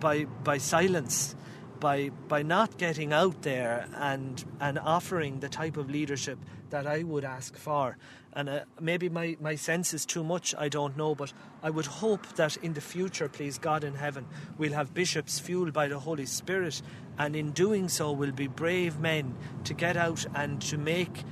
by 0.00 0.24
by 0.24 0.58
silence, 0.58 1.34
by 1.84 2.08
by 2.28 2.42
not 2.42 2.78
getting 2.78 3.12
out 3.12 3.42
there 3.42 3.86
and 3.96 4.42
and 4.58 4.78
offering 4.78 5.40
the 5.40 5.50
type 5.50 5.76
of 5.76 5.90
leadership 5.90 6.38
that 6.70 6.86
I 6.86 7.02
would 7.02 7.24
ask 7.24 7.58
for. 7.58 7.98
And 8.32 8.48
uh, 8.48 8.60
maybe 8.80 9.10
my, 9.10 9.36
my 9.38 9.54
sense 9.54 9.92
is 9.92 10.06
too 10.06 10.24
much, 10.24 10.54
I 10.58 10.68
don't 10.68 10.96
know, 10.96 11.14
but 11.14 11.32
I 11.62 11.68
would 11.68 11.86
hope 11.86 12.26
that 12.36 12.56
in 12.56 12.72
the 12.72 12.80
future, 12.80 13.28
please 13.28 13.58
God 13.58 13.84
in 13.84 13.94
heaven, 13.94 14.26
we'll 14.58 14.72
have 14.72 14.94
bishops 14.94 15.38
fueled 15.38 15.72
by 15.74 15.86
the 15.86 16.00
Holy 16.00 16.26
Spirit, 16.26 16.80
and 17.18 17.36
in 17.36 17.52
doing 17.52 17.88
so, 17.88 18.10
will 18.12 18.32
be 18.32 18.48
brave 18.48 18.98
men 18.98 19.36
to 19.64 19.74
get 19.74 19.96
out 19.96 20.24
and 20.34 20.62
to 20.62 20.78
make 20.78 21.22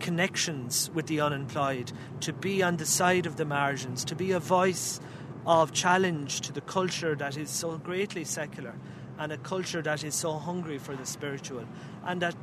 connections 0.00 0.90
with 0.92 1.06
the 1.06 1.20
unemployed, 1.20 1.92
to 2.20 2.32
be 2.32 2.64
on 2.64 2.76
the 2.76 2.84
side 2.84 3.26
of 3.26 3.36
the 3.36 3.46
margins, 3.46 4.04
to 4.04 4.16
be 4.16 4.32
a 4.32 4.40
voice 4.40 5.00
of 5.46 5.72
challenge 5.72 6.40
to 6.42 6.52
the 6.52 6.60
culture 6.60 7.14
that 7.14 7.36
is 7.36 7.48
so 7.48 7.78
greatly 7.78 8.24
secular 8.24 8.74
and 9.20 9.30
a 9.30 9.36
culture 9.36 9.82
that 9.82 10.02
is 10.02 10.14
so 10.14 10.32
hungry 10.32 10.78
for 10.78 10.96
the 10.96 11.06
spiritual, 11.06 11.64
and 12.04 12.22
that 12.22 12.34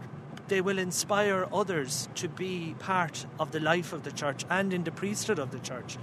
they 0.47 0.62
will 0.62 0.78
inspire 0.78 1.47
others 1.51 2.08
to 2.16 2.30
be 2.30 2.76
part 2.80 3.26
of 3.39 3.51
the 3.51 3.60
life 3.60 3.91
of 3.91 4.04
the 4.04 4.12
church 4.12 4.45
and 4.49 4.74
in 4.74 4.84
the 4.84 4.91
priesthood 4.91 5.39
of 5.39 5.51
the 5.51 5.60
church. 5.60 5.97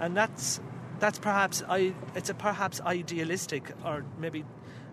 And 0.00 0.16
that's 0.16 0.60
that's 0.98 1.18
perhaps 1.18 1.62
I 1.66 1.94
it's 2.14 2.28
a 2.28 2.34
perhaps 2.34 2.80
idealistic 2.80 3.72
or 3.84 4.04
maybe 4.18 4.44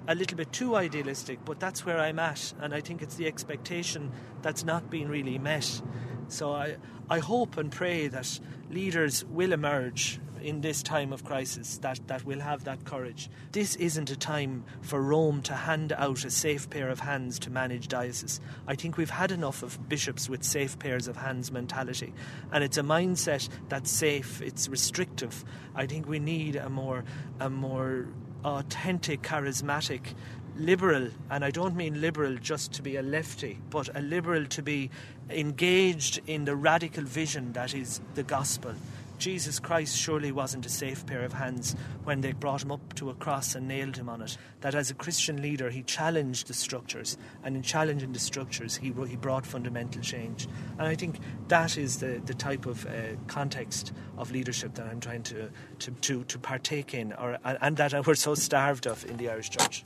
a 0.07 0.15
little 0.15 0.37
bit 0.37 0.53
too 0.53 0.75
idealistic, 0.75 1.39
but 1.43 1.59
that's 1.59 1.85
where 1.85 1.99
I'm 1.99 2.19
at, 2.19 2.53
and 2.61 2.73
I 2.73 2.79
think 2.79 3.01
it's 3.01 3.15
the 3.15 3.27
expectation 3.27 4.11
that's 4.41 4.63
not 4.63 4.89
being 4.89 5.09
really 5.09 5.37
met. 5.37 5.81
So 6.29 6.53
I 6.53 6.77
I 7.09 7.19
hope 7.19 7.57
and 7.57 7.71
pray 7.71 8.07
that 8.07 8.39
leaders 8.69 9.25
will 9.25 9.51
emerge 9.51 10.19
in 10.47 10.61
this 10.61 10.81
time 10.81 11.11
of 11.11 11.25
crisis 11.25 11.77
that, 11.79 11.99
that 12.07 12.23
will 12.23 12.39
have 12.39 12.63
that 12.63 12.85
courage. 12.85 13.29
This 13.51 13.75
isn't 13.75 14.09
a 14.09 14.15
time 14.15 14.63
for 14.79 15.01
Rome 15.01 15.41
to 15.41 15.53
hand 15.53 15.91
out 15.91 16.23
a 16.23 16.31
safe 16.31 16.69
pair 16.69 16.87
of 16.87 17.01
hands 17.01 17.37
to 17.39 17.49
manage 17.49 17.89
dioceses. 17.89 18.39
I 18.65 18.75
think 18.75 18.95
we've 18.95 19.09
had 19.09 19.33
enough 19.33 19.61
of 19.61 19.89
bishops 19.89 20.29
with 20.29 20.45
safe 20.45 20.79
pairs 20.79 21.09
of 21.09 21.17
hands 21.17 21.51
mentality. 21.51 22.13
And 22.53 22.63
it's 22.63 22.77
a 22.77 22.81
mindset 22.81 23.49
that's 23.67 23.91
safe, 23.91 24.41
it's 24.41 24.69
restrictive. 24.69 25.43
I 25.75 25.85
think 25.85 26.07
we 26.07 26.17
need 26.17 26.55
a 26.55 26.69
more 26.69 27.03
a 27.41 27.49
more 27.49 28.07
authentic, 28.45 29.23
charismatic 29.23 30.13
liberal, 30.55 31.09
and 31.29 31.43
I 31.43 31.51
don't 31.51 31.75
mean 31.75 31.99
liberal 31.99 32.37
just 32.37 32.71
to 32.73 32.81
be 32.81 32.95
a 32.95 33.01
lefty, 33.01 33.59
but 33.69 33.89
a 33.93 34.01
liberal 34.01 34.45
to 34.45 34.63
be 34.63 34.91
engaged 35.29 36.21
in 36.25 36.45
the 36.45 36.55
radical 36.55 37.03
vision 37.03 37.51
that 37.51 37.75
is 37.75 37.99
the 38.15 38.23
gospel 38.23 38.73
Jesus 39.17 39.59
Christ 39.59 39.97
surely 39.97 40.31
wasn't 40.31 40.65
a 40.65 40.69
safe 40.69 41.05
pair 41.05 41.23
of 41.23 41.33
hands 41.33 41.75
when 42.03 42.21
they 42.21 42.33
brought 42.33 42.63
him 42.63 42.71
up 42.71 42.93
to 42.95 43.09
a 43.09 43.15
cross 43.15 43.55
and 43.55 43.67
nailed 43.67 43.97
him 43.97 44.09
on 44.09 44.21
it. 44.21 44.37
That 44.61 44.75
as 44.75 44.91
a 44.91 44.93
Christian 44.93 45.41
leader, 45.41 45.69
he 45.69 45.81
challenged 45.83 46.47
the 46.47 46.53
structures, 46.53 47.17
and 47.43 47.55
in 47.55 47.63
challenging 47.63 48.13
the 48.13 48.19
structures, 48.19 48.77
he, 48.77 48.93
he 49.07 49.15
brought 49.15 49.45
fundamental 49.45 50.01
change. 50.01 50.47
And 50.77 50.87
I 50.87 50.95
think 50.95 51.19
that 51.47 51.77
is 51.77 51.97
the, 51.97 52.21
the 52.25 52.33
type 52.33 52.65
of 52.65 52.85
uh, 52.85 53.15
context 53.27 53.91
of 54.17 54.31
leadership 54.31 54.75
that 54.75 54.85
I'm 54.85 54.99
trying 54.99 55.23
to, 55.23 55.49
to, 55.79 55.91
to, 55.91 56.23
to 56.23 56.39
partake 56.39 56.93
in, 56.93 57.13
or, 57.13 57.37
and 57.43 57.75
that 57.77 58.05
we're 58.05 58.15
so 58.15 58.35
starved 58.35 58.85
of 58.85 59.03
in 59.09 59.17
the 59.17 59.29
Irish 59.29 59.49
Church. 59.49 59.83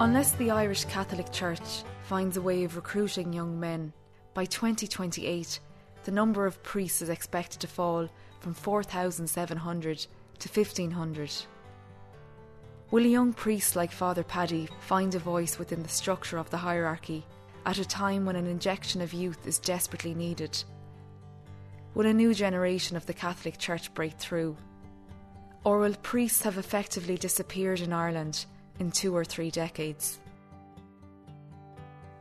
Unless 0.00 0.32
the 0.32 0.50
Irish 0.50 0.84
Catholic 0.86 1.30
Church 1.30 1.84
finds 2.12 2.36
a 2.36 2.42
way 2.42 2.62
of 2.62 2.76
recruiting 2.76 3.32
young 3.32 3.58
men, 3.58 3.90
by 4.34 4.44
2028 4.44 5.58
the 6.04 6.10
number 6.10 6.44
of 6.44 6.62
priests 6.62 7.00
is 7.00 7.08
expected 7.08 7.58
to 7.58 7.66
fall 7.66 8.06
from 8.38 8.52
4,700 8.52 10.06
to 10.38 10.48
1,500. 10.50 11.32
Will 12.90 13.06
a 13.06 13.08
young 13.08 13.32
priest 13.32 13.76
like 13.76 13.90
Father 13.90 14.22
Paddy 14.22 14.68
find 14.80 15.14
a 15.14 15.18
voice 15.18 15.58
within 15.58 15.82
the 15.82 15.88
structure 15.88 16.36
of 16.36 16.50
the 16.50 16.58
hierarchy 16.58 17.24
at 17.64 17.78
a 17.78 17.84
time 17.86 18.26
when 18.26 18.36
an 18.36 18.46
injection 18.46 19.00
of 19.00 19.14
youth 19.14 19.46
is 19.46 19.58
desperately 19.58 20.14
needed? 20.14 20.62
Will 21.94 22.04
a 22.04 22.12
new 22.12 22.34
generation 22.34 22.94
of 22.94 23.06
the 23.06 23.14
Catholic 23.14 23.56
Church 23.56 23.94
break 23.94 24.18
through? 24.18 24.54
Or 25.64 25.78
will 25.78 25.94
priests 26.02 26.42
have 26.42 26.58
effectively 26.58 27.16
disappeared 27.16 27.80
in 27.80 27.90
Ireland 27.90 28.44
in 28.78 28.90
two 28.90 29.16
or 29.16 29.24
three 29.24 29.50
decades? 29.50 30.18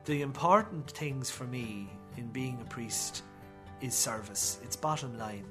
The 0.06 0.22
important 0.24 0.90
things 0.92 1.30
for 1.30 1.44
me 1.44 1.90
in 2.18 2.28
being 2.28 2.60
a 2.62 2.66
priest 2.66 3.24
is 3.82 3.94
service. 3.94 4.60
It's 4.64 4.76
bottom 4.76 5.18
line. 5.18 5.46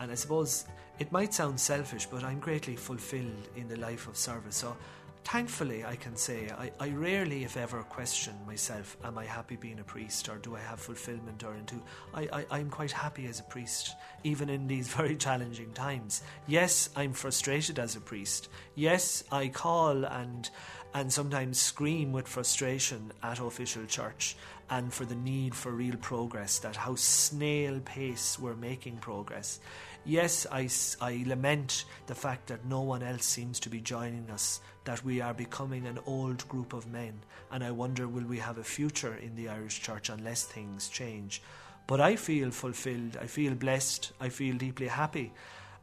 And 0.00 0.10
I 0.10 0.14
suppose 0.14 0.66
it 0.98 1.10
might 1.12 1.32
sound 1.32 1.58
selfish, 1.58 2.06
but 2.06 2.22
I'm 2.22 2.38
greatly 2.38 2.76
fulfilled 2.76 3.48
in 3.56 3.68
the 3.68 3.76
life 3.76 4.06
of 4.06 4.16
service. 4.16 4.56
So 4.56 4.76
thankfully, 5.24 5.84
I 5.84 5.96
can 5.96 6.14
say 6.14 6.48
I, 6.56 6.70
I 6.78 6.90
rarely, 6.90 7.44
if 7.44 7.56
ever, 7.56 7.82
question 7.82 8.34
myself: 8.46 8.96
Am 9.02 9.18
I 9.18 9.24
happy 9.24 9.56
being 9.56 9.80
a 9.80 9.84
priest, 9.84 10.28
or 10.28 10.36
do 10.36 10.56
I 10.56 10.60
have 10.60 10.78
fulfillment, 10.78 11.42
or 11.42 11.54
into? 11.54 11.82
I, 12.14 12.28
I 12.32 12.58
I'm 12.58 12.70
quite 12.70 12.92
happy 12.92 13.26
as 13.26 13.40
a 13.40 13.44
priest, 13.44 13.94
even 14.24 14.48
in 14.48 14.66
these 14.66 14.88
very 14.94 15.16
challenging 15.16 15.72
times. 15.72 16.22
Yes, 16.46 16.90
I'm 16.96 17.12
frustrated 17.12 17.78
as 17.78 17.96
a 17.96 18.00
priest. 18.00 18.48
Yes, 18.74 19.24
I 19.32 19.48
call 19.48 20.04
and 20.04 20.48
and 20.96 21.12
sometimes 21.12 21.60
scream 21.60 22.10
with 22.10 22.26
frustration 22.26 23.12
at 23.22 23.38
official 23.38 23.84
church 23.84 24.34
and 24.70 24.90
for 24.90 25.04
the 25.04 25.14
need 25.14 25.54
for 25.54 25.70
real 25.70 25.96
progress, 25.96 26.58
that 26.60 26.74
how 26.74 26.94
snail 26.94 27.78
pace 27.84 28.38
we're 28.38 28.56
making 28.56 28.96
progress. 28.96 29.60
Yes, 30.06 30.46
I, 30.50 30.70
I 31.02 31.22
lament 31.26 31.84
the 32.06 32.14
fact 32.14 32.46
that 32.46 32.64
no 32.64 32.80
one 32.80 33.02
else 33.02 33.26
seems 33.26 33.60
to 33.60 33.68
be 33.68 33.82
joining 33.82 34.30
us, 34.30 34.62
that 34.84 35.04
we 35.04 35.20
are 35.20 35.34
becoming 35.34 35.86
an 35.86 35.98
old 36.06 36.48
group 36.48 36.72
of 36.72 36.90
men, 36.90 37.20
and 37.52 37.62
I 37.62 37.72
wonder 37.72 38.08
will 38.08 38.24
we 38.24 38.38
have 38.38 38.56
a 38.56 38.64
future 38.64 39.16
in 39.16 39.36
the 39.36 39.50
Irish 39.50 39.82
Church 39.82 40.08
unless 40.08 40.44
things 40.44 40.88
change. 40.88 41.42
But 41.86 42.00
I 42.00 42.16
feel 42.16 42.50
fulfilled, 42.50 43.18
I 43.20 43.26
feel 43.26 43.54
blessed, 43.54 44.12
I 44.18 44.30
feel 44.30 44.56
deeply 44.56 44.88
happy, 44.88 45.34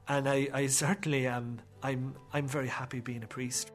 and 0.08 0.28
I, 0.28 0.48
I 0.52 0.68
certainly 0.68 1.28
am 1.28 1.60
I'm 1.84 2.16
I'm 2.34 2.48
very 2.48 2.68
happy 2.70 3.00
being 3.00 3.24
a 3.24 3.28
priest. 3.28 3.72